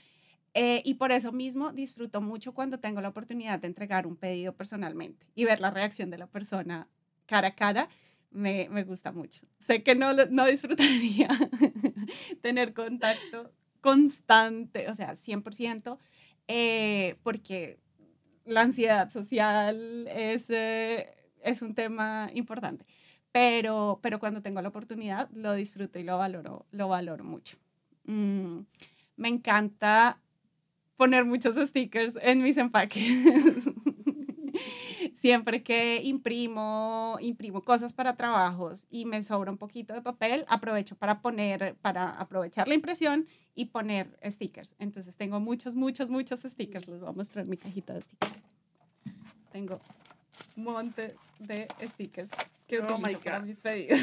Eh, 0.55 0.83
y 0.85 0.95
por 0.95 1.13
eso 1.13 1.31
mismo 1.33 1.73
disfruto 1.73 2.21
mucho 2.21 2.53
cuando 2.53 2.81
tengo 2.81 3.01
la 3.01 3.09
oportunidad 3.09 3.61
de 3.61 3.69
entregar 3.69 4.07
un 4.07 4.17
pedido 4.17 4.53
personalmente 4.53 5.27
y 5.35 5.45
ver 5.45 5.61
la 5.61 5.71
reacción 5.71 6.11
de 6.11 6.19
la 6.19 6.27
persona 6.27 6.89
cara 7.27 7.49
a 7.49 7.55
cara. 7.55 7.89
Me, 8.33 8.69
me 8.71 8.85
gusta 8.85 9.11
mucho. 9.11 9.45
Sé 9.59 9.83
que 9.83 9.97
no, 9.97 10.13
no 10.13 10.47
disfrutaría 10.47 11.29
tener 12.43 12.75
contacto 12.75 13.53
constante, 13.81 14.89
o 14.89 14.95
sea, 14.95 15.17
100%, 15.17 15.99
eh, 16.49 17.17
porque 17.23 17.81
la 18.45 18.63
ansiedad 18.63 19.11
social 19.11 20.07
es, 20.09 20.51
eh, 20.51 21.13
es 21.43 21.63
un 21.63 21.75
tema 21.75 22.31
importante. 22.35 22.85
Pero, 23.33 24.01
pero 24.03 24.19
cuando 24.19 24.43
tengo 24.43 24.61
la 24.61 24.69
oportunidad, 24.69 25.31
lo 25.31 25.55
disfruto 25.55 25.99
y 25.99 26.05
lo 26.05 26.19
valoro, 26.19 26.67
lo 26.73 26.89
valoro 26.89 27.25
mucho. 27.25 27.57
Mm, 28.05 28.61
me 29.17 29.29
encanta 29.29 30.21
poner 31.01 31.25
muchos 31.25 31.57
stickers 31.57 32.19
en 32.21 32.43
mis 32.43 32.59
empaques. 32.59 33.03
Siempre 35.15 35.63
que 35.63 36.03
imprimo, 36.05 37.17
imprimo 37.23 37.63
cosas 37.63 37.95
para 37.95 38.17
trabajos 38.17 38.87
y 38.91 39.07
me 39.07 39.23
sobra 39.23 39.51
un 39.51 39.57
poquito 39.57 39.95
de 39.95 40.03
papel, 40.03 40.45
aprovecho 40.47 40.97
para 40.97 41.23
poner, 41.23 41.75
para 41.81 42.11
aprovechar 42.11 42.69
la 42.69 42.75
impresión 42.75 43.27
y 43.55 43.67
poner 43.67 44.19
stickers. 44.23 44.75
Entonces 44.79 45.17
tengo 45.17 45.41
muchos, 45.41 45.75
muchos, 45.75 46.11
muchos 46.11 46.41
stickers. 46.41 46.87
Les 46.87 47.01
voy 47.01 47.09
a 47.09 47.13
mostrar 47.13 47.47
mi 47.47 47.57
cajita 47.57 47.95
de 47.95 48.03
stickers. 48.03 48.43
Tengo 49.53 49.81
montes 50.57 51.15
de 51.39 51.69
stickers 51.83 52.31
que 52.67 52.79
oh 52.79 52.85
utilizo 52.85 53.21
para 53.21 53.41
mis 53.41 53.61
pedidos. 53.61 53.99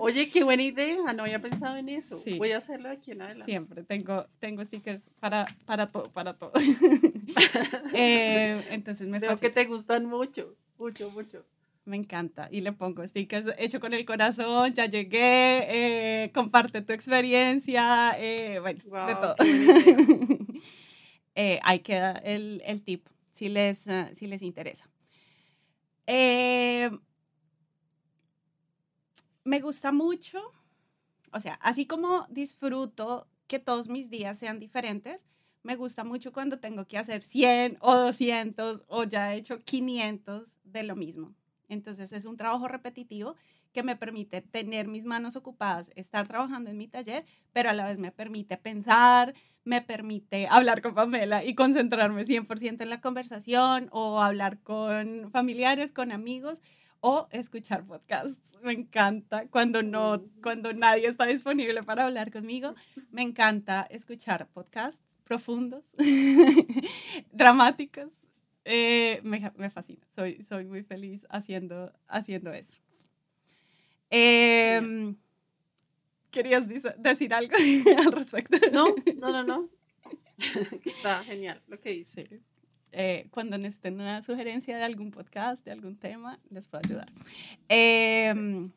Oye, 0.00 0.30
qué 0.30 0.44
buena 0.44 0.62
idea, 0.62 1.12
no 1.12 1.22
había 1.22 1.40
pensado 1.40 1.76
en 1.76 1.88
eso. 1.88 2.20
Voy 2.36 2.52
a 2.52 2.58
hacerlo 2.58 2.90
aquí 2.90 3.12
en 3.12 3.22
adelante. 3.22 3.44
Siempre 3.44 3.82
tengo, 3.84 4.26
tengo 4.40 4.64
stickers 4.64 5.02
para, 5.20 5.46
para 5.64 5.90
todo, 5.90 6.10
para 6.10 6.34
todo. 6.34 6.52
eh, 7.94 8.60
entonces 8.70 9.06
me 9.06 9.18
Veo 9.18 9.38
que 9.38 9.50
te 9.50 9.64
gustan 9.64 10.06
mucho, 10.06 10.56
mucho, 10.78 11.10
mucho. 11.10 11.44
Me 11.84 11.96
encanta 11.96 12.48
y 12.50 12.60
le 12.60 12.72
pongo 12.72 13.06
stickers 13.06 13.46
hecho 13.58 13.80
con 13.80 13.94
el 13.94 14.04
corazón, 14.04 14.74
ya 14.74 14.86
llegué, 14.86 16.24
eh, 16.24 16.32
comparte 16.34 16.82
tu 16.82 16.92
experiencia, 16.92 18.14
eh, 18.18 18.58
bueno, 18.60 18.82
de 19.06 19.14
todo. 19.14 19.36
ahí 21.62 21.78
queda 21.78 22.12
el, 22.24 22.62
el 22.66 22.82
tip 22.82 23.06
si 23.38 23.48
les, 23.48 23.86
uh, 23.86 24.08
si 24.14 24.26
les 24.26 24.42
interesa. 24.42 24.90
Eh, 26.10 26.88
me 29.44 29.60
gusta 29.60 29.92
mucho, 29.92 30.40
o 31.32 31.40
sea, 31.40 31.54
así 31.54 31.86
como 31.86 32.26
disfruto 32.30 33.28
que 33.46 33.58
todos 33.58 33.88
mis 33.88 34.10
días 34.10 34.38
sean 34.38 34.58
diferentes, 34.60 35.26
me 35.62 35.76
gusta 35.76 36.04
mucho 36.04 36.32
cuando 36.32 36.60
tengo 36.60 36.86
que 36.86 36.98
hacer 36.98 37.22
100 37.22 37.78
o 37.80 37.94
200 37.94 38.84
o 38.88 39.04
ya 39.04 39.34
he 39.34 39.38
hecho 39.38 39.60
500 39.64 40.56
de 40.64 40.82
lo 40.84 40.96
mismo. 40.96 41.34
Entonces 41.68 42.12
es 42.12 42.24
un 42.24 42.36
trabajo 42.36 42.68
repetitivo 42.68 43.36
que 43.72 43.82
me 43.82 43.96
permite 43.96 44.42
tener 44.42 44.88
mis 44.88 45.04
manos 45.04 45.36
ocupadas, 45.36 45.90
estar 45.94 46.26
trabajando 46.26 46.70
en 46.70 46.78
mi 46.78 46.88
taller, 46.88 47.24
pero 47.52 47.70
a 47.70 47.72
la 47.72 47.86
vez 47.86 47.98
me 47.98 48.12
permite 48.12 48.56
pensar, 48.56 49.34
me 49.64 49.82
permite 49.82 50.46
hablar 50.48 50.82
con 50.82 50.94
Pamela 50.94 51.44
y 51.44 51.54
concentrarme 51.54 52.24
100% 52.24 52.82
en 52.82 52.90
la 52.90 53.00
conversación 53.00 53.88
o 53.92 54.20
hablar 54.22 54.60
con 54.60 55.30
familiares, 55.30 55.92
con 55.92 56.12
amigos 56.12 56.60
o 57.00 57.28
escuchar 57.30 57.84
podcasts. 57.84 58.56
Me 58.62 58.72
encanta 58.72 59.46
cuando 59.48 59.82
no 59.82 60.24
cuando 60.42 60.72
nadie 60.72 61.06
está 61.06 61.26
disponible 61.26 61.82
para 61.82 62.04
hablar 62.04 62.32
conmigo, 62.32 62.74
me 63.10 63.22
encanta 63.22 63.86
escuchar 63.90 64.48
podcasts 64.48 65.16
profundos, 65.24 65.94
dramáticos. 67.32 68.12
Eh, 68.64 69.20
me, 69.22 69.50
me, 69.56 69.70
fascina, 69.70 70.06
soy, 70.14 70.42
soy 70.42 70.66
muy 70.66 70.82
feliz 70.82 71.26
haciendo, 71.30 71.92
haciendo 72.06 72.52
eso. 72.52 72.78
Eh, 74.10 75.14
¿Querías 76.30 76.66
decir 76.98 77.32
algo 77.32 77.54
al 77.98 78.12
respecto? 78.12 78.58
No, 78.72 78.94
no, 79.18 79.32
no, 79.32 79.44
no. 79.44 79.68
Está 80.84 81.22
genial 81.24 81.62
lo 81.66 81.80
que 81.80 81.90
dice. 81.90 82.26
Sí. 82.28 82.40
Eh, 82.92 83.28
cuando 83.30 83.58
necesiten 83.58 83.94
una 83.94 84.22
sugerencia 84.22 84.76
de 84.76 84.84
algún 84.84 85.10
podcast, 85.10 85.64
de 85.64 85.72
algún 85.72 85.96
tema, 85.96 86.38
les 86.50 86.66
puedo 86.66 86.82
ayudar. 86.84 87.12
Em, 87.68 88.70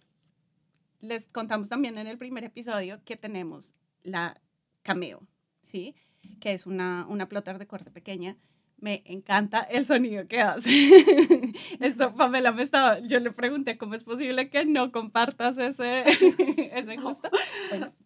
les 1.00 1.28
contamos 1.28 1.70
también 1.70 1.98
en 1.98 2.08
el 2.08 2.18
primer 2.18 2.44
episodio 2.44 3.02
que 3.06 3.16
tenemos 3.16 3.74
la 4.04 4.42
Cameo, 4.84 5.26
¿sí? 5.62 5.96
Que 6.40 6.54
es 6.54 6.66
una, 6.66 7.06
una 7.08 7.30
plotter 7.30 7.58
de 7.58 7.68
corte 7.68 7.92
pequeña. 7.92 8.38
Me 8.82 9.04
encanta 9.06 9.60
el 9.62 9.86
sonido 9.86 10.28
que 10.28 10.42
hace. 10.42 10.70
Esto, 11.80 12.16
Pamela 12.16 12.52
me 12.52 12.64
estaba, 12.64 12.98
yo 12.98 13.20
le 13.20 13.32
pregunté 13.32 13.78
cómo 13.78 13.94
es 13.94 14.04
posible 14.04 14.50
que 14.50 14.66
no 14.66 14.92
compartas 14.92 15.60
ese, 15.60 16.04
ese 16.74 16.96
gusto. 16.98 17.30
Bueno, 17.70 17.94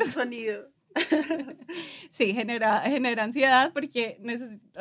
ese 0.00 0.10
sonido. 0.10 0.66
Sí, 2.08 2.32
genera, 2.32 2.80
genera 2.80 3.24
ansiedad 3.24 3.70
porque 3.74 4.18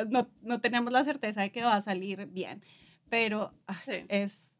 no, 0.09 0.29
no, 0.41 0.61
tenemos 0.61 0.93
la 0.93 1.03
certeza 1.03 1.41
de 1.41 1.51
que 1.51 1.63
va 1.63 1.75
a 1.75 1.81
salir 1.81 2.27
bien, 2.27 2.63
pero 3.09 3.53
Sí. 3.85 4.05
es, 4.07 4.53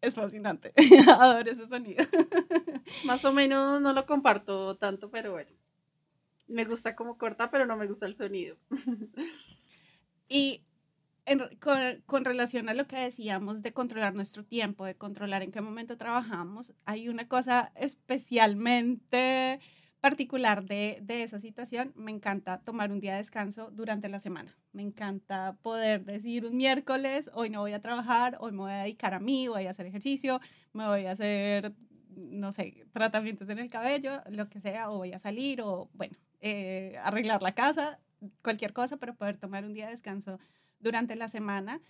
es 0.00 0.16
fascinante. 0.16 0.72
Adoro 1.20 1.48
ese 1.48 1.68
sonido. 1.68 2.04
Más 3.06 3.24
o 3.24 3.32
menos 3.32 3.80
no 3.80 3.92
lo 3.92 4.04
comparto 4.04 4.76
tanto, 4.78 5.10
pero 5.10 5.30
bueno. 5.30 5.50
Me 6.46 6.64
gusta 6.64 6.94
como 6.94 7.16
corta, 7.18 7.50
pero 7.50 7.66
no 7.66 7.76
me 7.76 7.86
gusta 7.86 8.06
el 8.06 8.16
sonido. 8.16 8.56
Y 10.28 10.62
con, 11.60 11.80
con 12.06 12.24
relación 12.24 12.68
a 12.68 12.74
lo 12.74 12.86
que 12.86 12.96
decíamos 12.96 13.62
de 13.62 13.72
controlar 13.72 14.14
nuestro 14.14 14.44
tiempo, 14.44 14.84
de 14.84 14.96
controlar 14.96 15.42
en 15.42 15.52
qué 15.52 15.60
momento 15.60 15.96
trabajamos, 15.96 16.74
hay 16.84 17.08
una 17.08 17.28
cosa 17.28 17.72
especialmente 17.76 19.60
particular 20.00 20.64
de, 20.64 20.98
de 21.00 21.22
esa 21.22 21.38
situación. 21.38 21.94
Me 21.96 22.10
encanta 22.10 22.60
tomar 22.62 22.92
un 22.92 23.00
día 23.00 23.12
de 23.12 23.18
descanso 23.18 23.70
durante 23.70 24.10
la 24.10 24.20
semana. 24.20 24.54
Me 24.72 24.82
encanta 24.82 25.56
poder 25.62 26.04
decir 26.04 26.44
un 26.44 26.58
miércoles, 26.58 27.30
hoy 27.32 27.48
no 27.48 27.60
voy 27.60 27.72
a 27.72 27.80
trabajar, 27.80 28.36
hoy 28.40 28.52
me 28.52 28.58
voy 28.58 28.72
a 28.72 28.82
dedicar 28.82 29.14
a 29.14 29.20
mí, 29.20 29.48
voy 29.48 29.64
a 29.64 29.70
hacer 29.70 29.86
ejercicio, 29.86 30.40
me 30.74 30.86
voy 30.86 31.06
a 31.06 31.12
hacer, 31.12 31.72
no 32.16 32.52
sé, 32.52 32.84
tratamientos 32.92 33.48
en 33.48 33.58
el 33.58 33.70
cabello, 33.70 34.20
lo 34.28 34.46
que 34.50 34.60
sea, 34.60 34.90
o 34.90 34.98
voy 34.98 35.14
a 35.14 35.18
salir, 35.18 35.62
o 35.62 35.88
bueno, 35.94 36.18
eh, 36.46 36.98
arreglar 37.02 37.40
la 37.40 37.54
casa, 37.54 37.98
cualquier 38.42 38.74
cosa, 38.74 38.98
pero 38.98 39.14
poder 39.14 39.38
tomar 39.38 39.64
un 39.64 39.72
día 39.72 39.86
de 39.86 39.92
descanso 39.92 40.38
durante 40.78 41.16
la 41.16 41.30
semana 41.30 41.80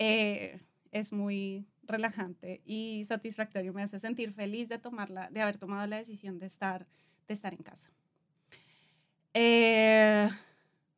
eh, 0.00 0.60
es 0.90 1.12
muy 1.12 1.68
relajante 1.84 2.62
y 2.64 3.04
satisfactorio. 3.06 3.72
Me 3.72 3.84
hace 3.84 4.00
sentir 4.00 4.32
feliz 4.32 4.68
de 4.68 4.78
tomarla, 4.78 5.30
de 5.30 5.40
haber 5.40 5.56
tomado 5.56 5.86
la 5.86 5.98
decisión 5.98 6.40
de 6.40 6.46
estar, 6.46 6.88
de 7.28 7.34
estar 7.34 7.54
en 7.54 7.62
casa. 7.62 7.92
Eh, 9.34 10.28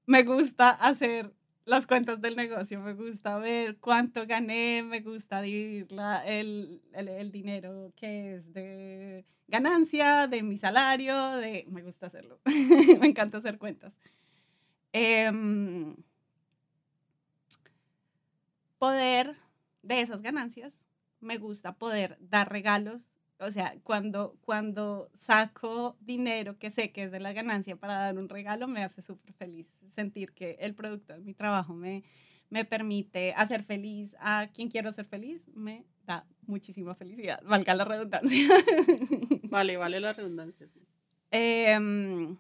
me 0.07 0.23
gusta 0.23 0.71
hacer 0.71 1.31
las 1.65 1.87
cuentas 1.87 2.21
del 2.21 2.37
negocio, 2.37 2.81
me 2.81 2.95
gusta 2.95 3.39
ver 3.39 3.79
cuánto 3.79 4.27
gané, 4.27 4.83
me 4.83 5.01
gusta 5.01 5.41
dividir 5.41 5.91
la- 5.93 6.25
el, 6.27 6.83
el- 6.93 7.09
el 7.09 7.33
dinero 7.33 7.93
que 7.97 8.35
es 8.35 8.53
de 8.53 9.25
ganancia, 9.49 10.27
de 10.29 10.43
mi 10.43 10.59
salario, 10.59 11.17
de, 11.37 11.67
me 11.71 11.83
gusta 11.83 12.07
hacerlo, 12.07 12.41
me 13.01 13.07
encanta 13.07 13.39
hacer 13.39 13.59
cuentas. 13.59 13.99
Em, 14.93 15.97
poder 18.79 19.37
de 19.83 20.01
esas 20.01 20.23
ganancias, 20.23 20.79
me 21.21 21.39
gusta 21.39 21.75
poder 21.77 22.17
dar 22.21 22.51
regalos. 22.51 23.11
O 23.41 23.51
sea, 23.51 23.75
cuando, 23.83 24.37
cuando 24.43 25.11
saco 25.13 25.97
dinero 26.01 26.57
que 26.59 26.71
sé 26.71 26.93
que 26.93 27.03
es 27.05 27.11
de 27.13 27.21
la 27.21 27.33
ganancia 27.33 27.77
para 27.77 27.95
dar 27.95 28.17
un 28.17 28.29
regalo, 28.29 28.69
me 28.69 28.83
hace 28.85 29.03
súper 29.03 29.33
feliz 29.35 29.77
sentir 29.91 30.33
que 30.33 30.57
el 30.61 30.75
producto 30.75 31.15
de 31.15 31.21
mi 31.21 31.35
trabajo 31.35 31.75
me, 31.75 32.05
me 32.49 32.65
permite 32.65 33.33
hacer 33.37 33.65
feliz 33.65 34.15
a 34.21 34.49
quien 34.55 34.69
quiero 34.71 34.89
hacer 34.89 35.05
feliz, 35.07 35.47
me 35.55 35.85
da 36.07 36.27
muchísima 36.47 36.95
felicidad, 36.95 37.43
valga 37.45 37.75
la 37.75 37.85
redundancia. 37.85 38.47
Vale, 39.51 39.77
vale 39.77 40.01
la 40.01 40.13
redundancia. 40.13 40.69
Em, 41.31 42.37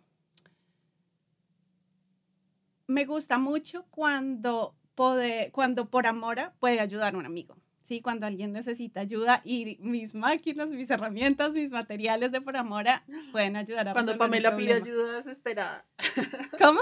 me 2.86 3.04
gusta 3.04 3.38
mucho 3.38 3.86
cuando, 3.90 4.76
pode- 4.94 5.50
cuando 5.52 5.90
por 5.90 6.06
amor 6.06 6.52
puede 6.60 6.80
ayudar 6.80 7.14
a 7.14 7.18
un 7.18 7.26
amigo. 7.26 7.56
Sí, 7.84 8.00
cuando 8.00 8.26
alguien 8.26 8.52
necesita 8.52 9.00
ayuda 9.00 9.42
y 9.44 9.76
mis 9.80 10.14
máquinas, 10.14 10.72
mis 10.72 10.88
herramientas, 10.88 11.54
mis 11.54 11.70
materiales 11.70 12.32
de 12.32 12.40
por 12.40 12.56
amor 12.56 12.86
pueden 13.30 13.56
ayudar 13.56 13.88
a 13.88 13.92
Cuando 13.92 14.16
Pamela 14.16 14.56
pide 14.56 14.72
ayuda 14.72 15.22
desesperada. 15.22 15.84
¿Cómo? 16.58 16.80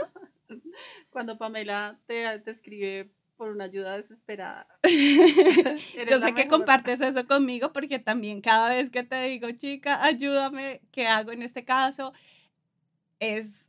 Cuando 1.11 1.37
Pamela 1.39 1.99
te, 2.07 2.39
te 2.39 2.53
escribe 2.53 3.11
por 3.37 3.51
una 3.51 3.65
ayuda 3.65 3.97
desesperada. 3.97 4.69
Yo 4.85 6.21
sé 6.21 6.35
que 6.37 6.47
compartes 6.47 7.01
eso 7.01 7.27
conmigo 7.27 7.73
porque 7.73 7.99
también 7.99 8.41
cada 8.41 8.69
vez 8.69 8.89
que 8.89 9.03
te 9.03 9.21
digo, 9.23 9.51
chica, 9.51 10.05
ayúdame, 10.05 10.83
¿qué 10.93 11.09
hago 11.09 11.33
en 11.33 11.43
este 11.43 11.65
caso? 11.65 12.13
Es, 13.19 13.67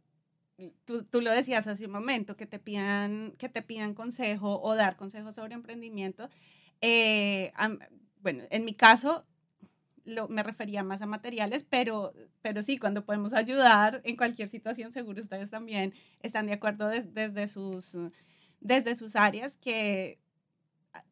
tú, 0.86 1.04
tú 1.04 1.22
lo 1.22 1.32
decías 1.32 1.66
hace 1.66 1.88
un 1.88 1.92
momento, 1.92 2.38
que 2.38 2.46
te 2.46 2.60
pidan, 2.60 3.34
que 3.40 3.50
te 3.50 3.64
pidan 3.64 3.96
consejo 3.96 4.62
o 4.62 4.76
dar 4.76 4.98
consejos 4.98 5.34
sobre 5.34 5.56
emprendimiento. 5.56 6.30
Eh, 6.84 7.54
am- 7.56 7.80
bueno, 8.22 8.46
en 8.52 8.66
mi 8.66 8.76
caso 8.76 9.26
lo, 10.06 10.28
me 10.30 10.44
refería 10.44 10.84
más 10.84 11.02
a 11.04 11.08
materiales, 11.08 11.66
pero, 11.70 12.14
pero 12.42 12.64
sí, 12.64 12.78
cuando 12.80 13.06
podemos 13.06 13.34
ayudar 13.34 14.02
en 14.06 14.18
cualquier 14.18 14.50
situación, 14.50 14.94
seguro 14.94 15.22
ustedes 15.22 15.52
también 15.52 15.94
están 16.22 16.48
de 16.48 16.54
acuerdo 16.54 16.88
des- 16.90 17.14
desde, 17.14 17.48
sus, 17.50 17.98
desde 18.62 18.96
sus 18.96 19.16
áreas 19.18 19.58
que 19.58 20.20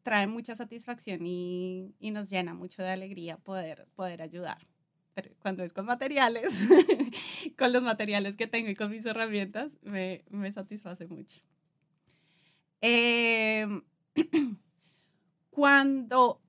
trae 0.03 0.27
mucha 0.27 0.55
satisfacción 0.55 1.25
y, 1.25 1.95
y 1.99 2.11
nos 2.11 2.29
llena 2.29 2.53
mucho 2.53 2.83
de 2.83 2.89
alegría 2.91 3.37
poder, 3.37 3.87
poder 3.95 4.21
ayudar. 4.21 4.67
Pero 5.13 5.31
cuando 5.41 5.63
es 5.63 5.73
con 5.73 5.85
materiales, 5.85 6.49
con 7.57 7.73
los 7.73 7.83
materiales 7.83 8.37
que 8.37 8.47
tengo 8.47 8.69
y 8.69 8.75
con 8.75 8.91
mis 8.91 9.05
herramientas, 9.05 9.77
me, 9.81 10.23
me 10.29 10.51
satisface 10.51 11.07
mucho. 11.07 11.41
Em, 12.81 13.81
cuando, 15.51 16.41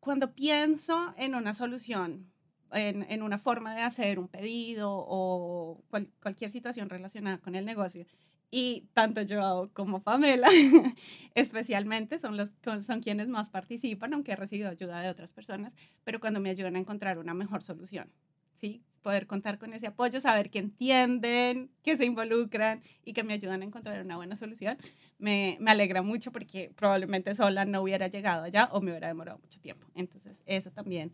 cuando 0.00 0.32
pienso 0.34 1.14
en 1.18 1.34
una 1.34 1.54
solución, 1.54 2.30
en, 2.72 3.02
en 3.10 3.22
una 3.22 3.38
forma 3.38 3.74
de 3.74 3.82
hacer 3.82 4.18
un 4.18 4.28
pedido 4.28 4.90
o 4.92 5.82
cual- 5.90 6.10
cualquier 6.22 6.50
situación 6.50 6.88
relacionada 6.88 7.38
con 7.38 7.54
el 7.54 7.64
negocio, 7.64 8.06
y 8.50 8.86
tanto 8.94 9.20
yo 9.22 9.70
como 9.74 10.02
Pamela, 10.02 10.48
especialmente, 11.34 12.18
son, 12.18 12.36
los, 12.38 12.50
son 12.86 13.00
quienes 13.02 13.28
más 13.28 13.50
participan, 13.50 14.14
aunque 14.14 14.32
he 14.32 14.36
recibido 14.36 14.70
ayuda 14.70 15.00
de 15.02 15.10
otras 15.10 15.32
personas, 15.34 15.74
pero 16.04 16.18
cuando 16.20 16.40
me 16.40 16.48
ayudan 16.50 16.76
a 16.76 16.78
encontrar 16.78 17.18
una 17.18 17.34
mejor 17.34 17.62
solución. 17.62 18.10
¿sí? 18.54 18.82
Poder 19.02 19.26
contar 19.26 19.58
con 19.58 19.74
ese 19.74 19.86
apoyo, 19.86 20.20
saber 20.20 20.50
que 20.50 20.58
entienden, 20.60 21.70
que 21.82 21.96
se 21.98 22.06
involucran 22.06 22.82
y 23.04 23.12
que 23.12 23.22
me 23.22 23.34
ayudan 23.34 23.60
a 23.62 23.64
encontrar 23.66 24.02
una 24.02 24.16
buena 24.16 24.34
solución, 24.34 24.78
me, 25.18 25.56
me 25.60 25.70
alegra 25.70 26.02
mucho 26.02 26.32
porque 26.32 26.70
probablemente 26.74 27.34
sola 27.34 27.64
no 27.64 27.82
hubiera 27.82 28.06
llegado 28.08 28.44
allá 28.44 28.68
o 28.72 28.80
me 28.80 28.92
hubiera 28.92 29.08
demorado 29.08 29.38
mucho 29.38 29.60
tiempo. 29.60 29.86
Entonces, 29.94 30.42
eso 30.46 30.70
también 30.70 31.12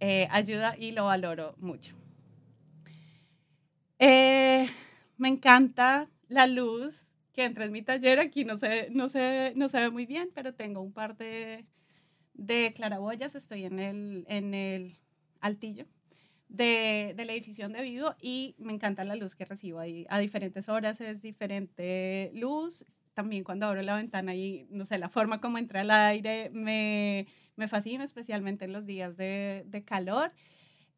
eh, 0.00 0.28
ayuda 0.30 0.76
y 0.76 0.92
lo 0.92 1.06
valoro 1.06 1.54
mucho. 1.58 1.96
Eh, 3.98 4.68
me 5.16 5.28
encanta 5.28 6.10
la 6.28 6.46
luz 6.46 7.12
que 7.32 7.44
entra 7.44 7.64
en 7.64 7.72
mi 7.72 7.82
taller. 7.82 8.18
Aquí 8.18 8.44
no 8.44 8.58
se, 8.58 8.90
no 8.90 9.08
se, 9.08 9.52
no 9.56 9.68
se 9.68 9.80
ve 9.80 9.90
muy 9.90 10.06
bien, 10.06 10.30
pero 10.34 10.54
tengo 10.54 10.80
un 10.80 10.92
par 10.92 11.16
de, 11.16 11.64
de 12.34 12.72
claraboyas. 12.74 13.34
Estoy 13.34 13.64
en 13.64 13.78
el, 13.78 14.24
en 14.28 14.54
el 14.54 14.98
altillo 15.40 15.86
de, 16.48 17.14
del 17.16 17.30
edificio 17.30 17.64
donde 17.64 17.82
vivo 17.82 18.14
y 18.20 18.54
me 18.58 18.72
encanta 18.72 19.04
la 19.04 19.16
luz 19.16 19.34
que 19.34 19.44
recibo 19.44 19.80
ahí. 19.80 20.06
A 20.08 20.18
diferentes 20.18 20.68
horas 20.68 21.00
es 21.00 21.22
diferente 21.22 22.30
luz. 22.34 22.84
También 23.14 23.44
cuando 23.44 23.66
abro 23.66 23.80
la 23.82 23.94
ventana 23.96 24.34
y, 24.34 24.66
no 24.70 24.84
sé, 24.84 24.98
la 24.98 25.08
forma 25.08 25.40
como 25.40 25.58
entra 25.58 25.80
el 25.82 25.90
aire 25.90 26.50
me, 26.52 27.26
me 27.56 27.68
fascina, 27.68 28.04
especialmente 28.04 28.64
en 28.64 28.72
los 28.72 28.86
días 28.86 29.16
de, 29.16 29.64
de 29.66 29.84
calor. 29.84 30.32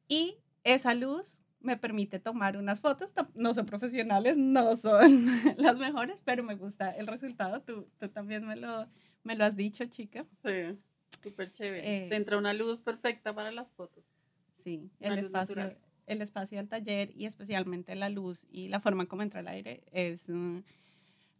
Y 0.08 0.36
esa 0.64 0.94
luz 0.94 1.42
me 1.60 1.76
permite 1.76 2.18
tomar 2.18 2.56
unas 2.56 2.80
fotos. 2.80 3.12
No 3.34 3.52
son 3.54 3.66
profesionales, 3.66 4.36
no 4.38 4.76
son 4.76 5.26
las 5.58 5.76
mejores, 5.76 6.22
pero 6.24 6.42
me 6.42 6.54
gusta 6.54 6.90
el 6.90 7.06
resultado. 7.06 7.60
Tú, 7.62 7.88
tú 7.98 8.08
también 8.08 8.46
me 8.46 8.56
lo, 8.56 8.88
me 9.22 9.36
lo 9.36 9.44
has 9.44 9.56
dicho, 9.56 9.84
chica. 9.86 10.24
Sí, 10.44 10.78
súper 11.22 11.52
chévere. 11.52 12.06
Eh, 12.06 12.08
Te 12.08 12.16
entra 12.16 12.38
una 12.38 12.54
luz 12.54 12.80
perfecta 12.82 13.34
para 13.34 13.50
las 13.52 13.70
fotos. 13.72 14.14
Sí, 14.54 14.90
Una 15.00 15.12
el 15.14 15.18
espacio, 15.18 15.54
natural. 15.56 15.78
el 16.06 16.22
espacio 16.22 16.58
del 16.58 16.68
taller 16.68 17.10
y 17.14 17.26
especialmente 17.26 17.94
la 17.94 18.08
luz 18.08 18.46
y 18.50 18.68
la 18.68 18.80
forma 18.80 19.06
como 19.06 19.22
entra 19.22 19.40
el 19.40 19.48
aire 19.48 19.82
es, 19.92 20.28
mm, 20.30 20.58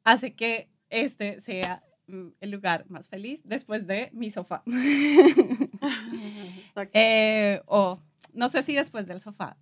hace 0.07 0.35
que 0.35 0.71
este 0.88 1.40
sea 1.40 1.83
mm, 2.07 2.29
el 2.40 2.51
lugar 2.51 2.87
más 2.88 3.09
feliz 3.09 3.42
después 3.45 3.87
de 3.87 4.11
mi 4.14 4.31
sofá. 4.31 4.62
Eh, 6.92 7.62
o 7.66 7.99
no 8.33 8.49
sé 8.49 8.62
si 8.62 8.75
después 8.75 9.07
del 9.07 9.21
sofá. 9.21 9.57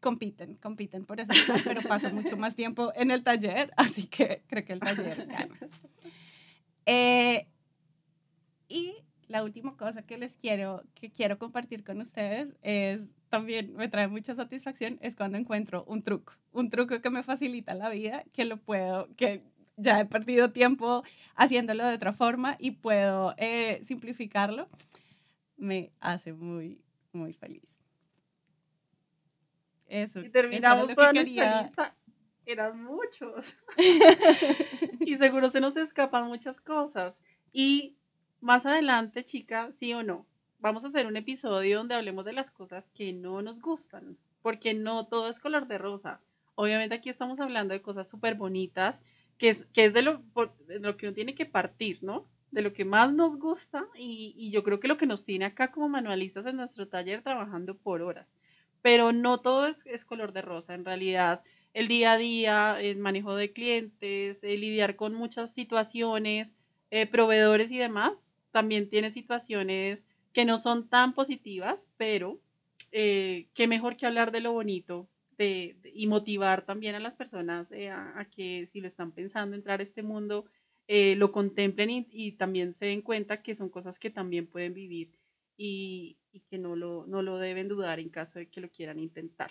compiten, 0.00 0.54
compiten 0.56 1.04
por 1.04 1.20
ese 1.20 1.34
lugar, 1.34 1.62
pero 1.64 1.82
paso 1.82 2.10
mucho 2.10 2.36
más 2.36 2.56
tiempo 2.56 2.92
en 2.96 3.10
el 3.10 3.22
taller, 3.22 3.70
así 3.76 4.06
que 4.06 4.42
creo 4.48 4.64
que 4.64 4.72
el 4.72 4.80
taller 4.80 5.26
gana. 5.26 5.58
Eh, 6.86 7.46
y 8.68 8.96
la 9.28 9.44
última 9.44 9.76
cosa 9.76 10.02
que 10.02 10.18
les 10.18 10.34
quiero, 10.36 10.82
que 10.94 11.10
quiero 11.10 11.38
compartir 11.38 11.84
con 11.84 12.00
ustedes 12.00 12.56
es, 12.62 13.10
también 13.28 13.74
me 13.74 13.88
trae 13.88 14.08
mucha 14.08 14.34
satisfacción, 14.34 14.98
es 15.02 15.14
cuando 15.14 15.38
encuentro 15.38 15.84
un 15.84 16.02
truco, 16.02 16.32
un 16.52 16.70
truco 16.70 17.00
que 17.00 17.10
me 17.10 17.22
facilita 17.22 17.74
la 17.74 17.90
vida, 17.90 18.24
que 18.32 18.44
lo 18.46 18.56
puedo, 18.56 19.08
que 19.16 19.44
ya 19.80 20.00
he 20.00 20.06
perdido 20.06 20.52
tiempo 20.52 21.02
haciéndolo 21.34 21.86
de 21.86 21.94
otra 21.94 22.12
forma 22.12 22.56
y 22.58 22.72
puedo 22.72 23.34
eh, 23.36 23.80
simplificarlo, 23.82 24.68
me 25.56 25.92
hace 26.00 26.32
muy, 26.32 26.80
muy 27.12 27.32
feliz. 27.32 27.84
Eso. 29.86 30.20
Y 30.20 30.30
terminamos 30.30 30.86
eso 30.88 30.94
con 30.94 31.12
quería. 31.12 31.70
Eran 32.46 32.82
muchos. 32.82 33.44
y 35.00 35.16
seguro 35.16 35.50
se 35.50 35.60
nos 35.60 35.76
escapan 35.76 36.26
muchas 36.26 36.60
cosas. 36.60 37.14
Y 37.52 37.96
más 38.40 38.64
adelante, 38.66 39.24
chica, 39.24 39.72
sí 39.78 39.92
o 39.92 40.02
no, 40.02 40.26
vamos 40.60 40.84
a 40.84 40.88
hacer 40.88 41.06
un 41.06 41.16
episodio 41.16 41.78
donde 41.78 41.94
hablemos 41.94 42.24
de 42.24 42.32
las 42.32 42.50
cosas 42.50 42.88
que 42.94 43.12
no 43.12 43.42
nos 43.42 43.60
gustan, 43.60 44.16
porque 44.42 44.74
no 44.74 45.06
todo 45.06 45.28
es 45.28 45.38
color 45.38 45.66
de 45.66 45.78
rosa. 45.78 46.20
Obviamente 46.54 46.94
aquí 46.94 47.10
estamos 47.10 47.40
hablando 47.40 47.74
de 47.74 47.82
cosas 47.82 48.08
súper 48.08 48.34
bonitas, 48.34 49.00
que 49.40 49.48
es, 49.48 49.64
que 49.72 49.86
es 49.86 49.94
de, 49.94 50.02
lo, 50.02 50.22
lo 50.68 50.96
que 50.98 51.06
uno 51.06 51.14
tiene 51.14 51.34
que 51.34 51.46
partir, 51.46 51.98
¿no? 52.02 52.28
De 52.50 52.60
lo 52.60 52.74
que 52.74 52.84
más 52.84 53.14
nos 53.14 53.38
gusta 53.38 53.86
y, 53.96 54.34
y 54.36 54.50
yo 54.50 54.62
creo 54.62 54.78
que 54.80 54.86
lo 54.86 54.98
que 54.98 55.06
nos 55.06 55.24
tiene 55.24 55.46
acá 55.46 55.72
como 55.72 55.88
manualistas 55.88 56.44
en 56.44 56.56
nuestro 56.56 56.88
taller 56.88 57.22
trabajando 57.22 57.74
por 57.74 58.02
horas. 58.02 58.28
Pero 58.82 59.12
no 59.12 59.40
todo 59.40 59.66
es, 59.66 59.84
es 59.86 60.04
color 60.04 60.34
de 60.34 60.42
rosa, 60.42 60.74
en 60.74 60.84
realidad 60.84 61.42
el 61.72 61.88
día 61.88 62.12
a 62.12 62.18
día, 62.18 62.80
el 62.82 62.98
manejo 62.98 63.34
de 63.34 63.52
clientes, 63.52 64.38
el 64.42 64.60
lidiar 64.60 64.96
con 64.96 65.14
muchas 65.14 65.54
situaciones, 65.54 66.52
eh, 66.90 67.06
proveedores 67.06 67.70
y 67.70 67.78
demás, 67.78 68.12
también 68.50 68.90
tiene 68.90 69.10
situaciones 69.10 70.02
que 70.34 70.44
no 70.44 70.58
son 70.58 70.86
tan 70.88 71.14
positivas, 71.14 71.88
pero 71.96 72.40
eh, 72.92 73.48
qué 73.54 73.66
mejor 73.66 73.96
que 73.96 74.04
hablar 74.04 74.32
de 74.32 74.40
lo 74.40 74.52
bonito 74.52 75.08
de, 75.40 75.76
y 75.94 76.06
motivar 76.06 76.66
también 76.66 76.94
a 76.94 77.00
las 77.00 77.14
personas 77.14 77.70
eh, 77.72 77.88
a, 77.90 78.26
que 78.30 78.68
si 78.72 78.80
lo 78.80 78.88
están 78.88 79.12
pensando 79.12 79.56
entrar 79.56 79.80
a 79.80 79.84
este 79.84 80.02
mundo, 80.02 80.44
eh, 80.86 81.16
lo 81.16 81.32
contemplen 81.32 82.06
y, 82.10 82.32
también 82.32 82.74
se 82.74 82.86
den 82.86 83.00
cuenta 83.00 83.42
que 83.42 83.56
son 83.56 83.70
cosas 83.70 83.98
que 83.98 84.10
también 84.10 84.46
pueden 84.46 84.74
vivir 84.74 85.10
y, 85.56 86.18
y 86.32 86.40
que 86.40 86.58
no 86.58 86.76
lo, 86.76 87.06
no 87.06 87.22
lo, 87.22 87.38
deben 87.38 87.68
dudar 87.68 88.00
en 88.00 88.10
caso 88.10 88.38
de 88.38 88.48
que 88.50 88.60
lo 88.60 88.68
quieran 88.68 88.98
intentar. 88.98 89.50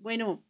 bueno, 0.00 0.42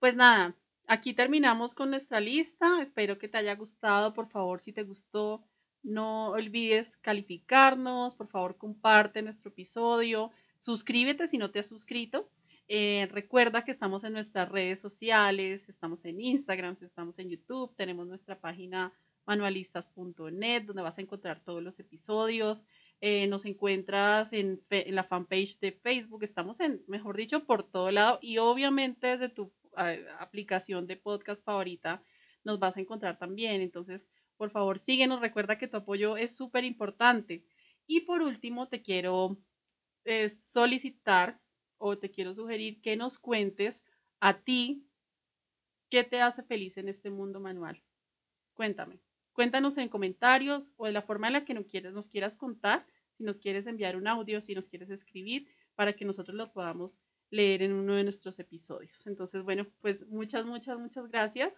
pues 0.00 0.14
nada, 0.16 0.56
aquí 0.86 1.14
terminamos 1.14 1.74
con 1.74 1.90
nuestra 1.90 2.20
lista. 2.20 2.82
Espero 2.82 3.18
que 3.18 3.28
te 3.28 3.38
haya 3.38 3.54
gustado. 3.54 4.12
Por 4.12 4.28
favor, 4.28 4.60
si 4.60 4.72
te 4.72 4.82
gustó, 4.82 5.44
no 5.82 6.30
olvides 6.30 6.90
calificarnos, 7.00 8.16
por 8.16 8.28
favor 8.28 8.56
comparte 8.56 9.22
nuestro 9.22 9.50
episodio, 9.50 10.30
suscríbete 10.60 11.28
si 11.28 11.38
no 11.38 11.50
te 11.50 11.60
has 11.60 11.66
suscrito. 11.66 12.28
Eh, 12.70 13.08
recuerda 13.10 13.64
que 13.64 13.72
estamos 13.72 14.04
en 14.04 14.12
nuestras 14.12 14.48
redes 14.50 14.80
sociales, 14.80 15.66
estamos 15.70 16.04
en 16.04 16.20
Instagram, 16.20 16.76
estamos 16.82 17.18
en 17.18 17.30
YouTube, 17.30 17.74
tenemos 17.76 18.06
nuestra 18.06 18.38
página 18.38 18.92
manualistas.net 19.26 20.64
donde 20.64 20.82
vas 20.82 20.98
a 20.98 21.00
encontrar 21.00 21.42
todos 21.44 21.62
los 21.62 21.78
episodios. 21.80 22.66
Eh, 23.00 23.26
nos 23.26 23.46
encuentras 23.46 24.30
en, 24.32 24.60
la 24.68 25.04
fanpage 25.04 25.58
de 25.60 25.72
Facebook, 25.72 26.24
estamos 26.24 26.60
en, 26.60 26.82
mejor 26.88 27.16
dicho, 27.16 27.46
por 27.46 27.70
todo 27.70 27.90
lado 27.90 28.18
y 28.20 28.36
obviamente 28.38 29.16
desde 29.16 29.28
tu 29.30 29.52
aplicación 30.18 30.86
de 30.86 30.96
podcast 30.96 31.42
favorita 31.44 32.02
nos 32.44 32.58
vas 32.58 32.76
a 32.76 32.80
encontrar 32.80 33.18
también. 33.18 33.62
Entonces, 33.62 34.02
por 34.36 34.50
favor, 34.50 34.80
síguenos. 34.80 35.20
Recuerda 35.20 35.58
que 35.58 35.68
tu 35.68 35.76
apoyo 35.78 36.16
es 36.16 36.36
súper 36.36 36.64
importante. 36.64 37.44
Y 37.86 38.00
por 38.00 38.22
último, 38.22 38.68
te 38.68 38.82
quiero 38.82 39.38
eh, 40.04 40.30
solicitar 40.30 41.38
o 41.78 41.98
te 41.98 42.10
quiero 42.10 42.34
sugerir 42.34 42.80
que 42.80 42.96
nos 42.96 43.18
cuentes 43.18 43.80
a 44.20 44.38
ti 44.38 44.84
qué 45.90 46.04
te 46.04 46.20
hace 46.20 46.42
feliz 46.42 46.76
en 46.76 46.88
este 46.88 47.10
mundo 47.10 47.40
manual. 47.40 47.82
Cuéntame. 48.54 48.98
Cuéntanos 49.32 49.78
en 49.78 49.88
comentarios 49.88 50.72
o 50.76 50.86
de 50.86 50.92
la 50.92 51.02
forma 51.02 51.28
en 51.28 51.34
la 51.34 51.44
que 51.44 51.54
nos 51.54 51.66
quieres, 51.66 51.92
nos 51.92 52.08
quieras 52.08 52.36
contar, 52.36 52.84
si 53.16 53.24
nos 53.24 53.38
quieres 53.38 53.66
enviar 53.66 53.96
un 53.96 54.08
audio, 54.08 54.40
si 54.40 54.54
nos 54.54 54.68
quieres 54.68 54.90
escribir, 54.90 55.48
para 55.76 55.92
que 55.92 56.04
nosotros 56.04 56.36
lo 56.36 56.52
podamos 56.52 56.98
leer 57.30 57.62
en 57.62 57.72
uno 57.72 57.94
de 57.94 58.04
nuestros 58.04 58.38
episodios. 58.38 59.06
Entonces, 59.06 59.42
bueno, 59.42 59.66
pues 59.80 60.06
muchas, 60.08 60.44
muchas, 60.44 60.78
muchas 60.78 61.08
gracias 61.08 61.52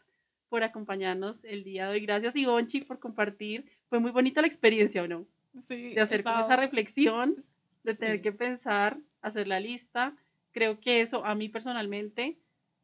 por 0.48 0.62
acompañarnos 0.62 1.42
el 1.44 1.64
día 1.64 1.86
de 1.86 1.92
hoy. 1.92 2.00
Gracias, 2.00 2.36
Ivonchi, 2.36 2.82
por 2.82 2.98
compartir. 2.98 3.64
Fue 3.88 3.98
muy 3.98 4.10
bonita 4.10 4.40
la 4.40 4.48
experiencia, 4.48 5.02
¿o 5.02 5.08
no? 5.08 5.26
Sí. 5.66 5.94
De 5.94 6.00
hacer 6.00 6.20
esa 6.20 6.56
reflexión, 6.56 7.36
de 7.82 7.94
tener 7.94 8.20
que 8.20 8.32
pensar, 8.32 8.98
hacer 9.22 9.48
la 9.48 9.60
lista. 9.60 10.16
Creo 10.52 10.80
que 10.80 11.00
eso 11.00 11.24
a 11.24 11.34
mí 11.34 11.48
personalmente 11.48 12.38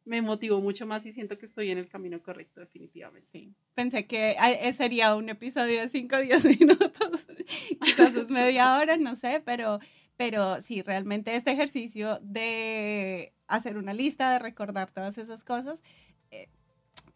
me 0.05 0.21
motivó 0.21 0.61
mucho 0.61 0.85
más 0.85 1.05
y 1.05 1.11
siento 1.11 1.37
que 1.37 1.47
estoy 1.47 1.69
en 1.69 1.77
el 1.77 1.89
camino 1.89 2.21
correcto, 2.23 2.61
definitivamente. 2.61 3.27
Sí. 3.33 3.53
Pensé 3.73 4.07
que 4.07 4.37
eh, 4.41 4.73
sería 4.73 5.15
un 5.15 5.27
episodio 5.27 5.81
de 5.81 5.89
5 5.89 6.15
o 6.15 6.19
10 6.19 6.59
minutos, 6.59 7.27
quizás 7.83 8.15
es 8.15 8.29
media 8.29 8.77
hora, 8.77 8.95
no 8.95 9.17
sé, 9.17 9.41
pero, 9.45 9.79
pero 10.15 10.61
sí, 10.61 10.81
realmente 10.81 11.35
este 11.35 11.51
ejercicio 11.51 12.19
de 12.21 13.33
hacer 13.47 13.77
una 13.77 13.93
lista, 13.93 14.31
de 14.31 14.39
recordar 14.39 14.91
todas 14.91 15.17
esas 15.17 15.43
cosas, 15.43 15.83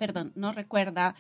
perdón, 0.02 0.32
nos 0.36 0.56
recuerda 0.56 1.16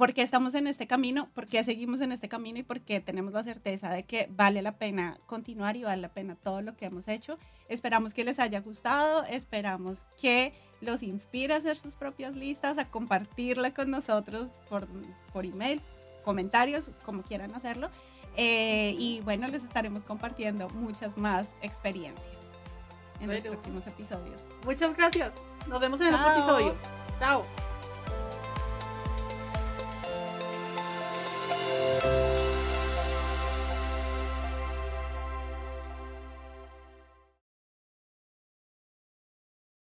por 0.00 0.14
qué 0.14 0.22
estamos 0.22 0.54
en 0.54 0.66
este 0.66 0.86
camino, 0.86 1.28
por 1.34 1.44
qué 1.44 1.62
seguimos 1.62 2.00
en 2.00 2.10
este 2.10 2.26
camino 2.26 2.58
y 2.58 2.62
por 2.62 2.80
qué 2.80 3.00
tenemos 3.00 3.34
la 3.34 3.44
certeza 3.44 3.92
de 3.92 4.04
que 4.04 4.28
vale 4.30 4.62
la 4.62 4.72
pena 4.78 5.18
continuar 5.26 5.76
y 5.76 5.82
vale 5.82 6.00
la 6.00 6.08
pena 6.08 6.36
todo 6.36 6.62
lo 6.62 6.74
que 6.74 6.86
hemos 6.86 7.06
hecho. 7.06 7.38
Esperamos 7.68 8.14
que 8.14 8.24
les 8.24 8.38
haya 8.38 8.60
gustado, 8.60 9.24
esperamos 9.24 10.06
que 10.18 10.54
los 10.80 11.02
inspire 11.02 11.52
a 11.52 11.58
hacer 11.58 11.76
sus 11.76 11.96
propias 11.96 12.34
listas, 12.34 12.78
a 12.78 12.88
compartirla 12.88 13.74
con 13.74 13.90
nosotros 13.90 14.48
por, 14.70 14.88
por 15.34 15.44
email, 15.44 15.82
comentarios, 16.24 16.92
como 17.04 17.22
quieran 17.22 17.54
hacerlo. 17.54 17.90
Eh, 18.38 18.96
y 18.98 19.20
bueno, 19.20 19.48
les 19.48 19.64
estaremos 19.64 20.02
compartiendo 20.02 20.70
muchas 20.70 21.18
más 21.18 21.54
experiencias 21.60 22.40
en 23.20 23.30
los 23.30 23.42
próximos 23.42 23.86
episodios. 23.86 24.40
Muchas 24.64 24.96
gracias. 24.96 25.32
Nos 25.68 25.78
vemos 25.78 26.00
en 26.00 26.06
el 26.06 26.14
próximo 26.14 26.58
episodio. 26.58 26.76
Chao. 27.18 27.69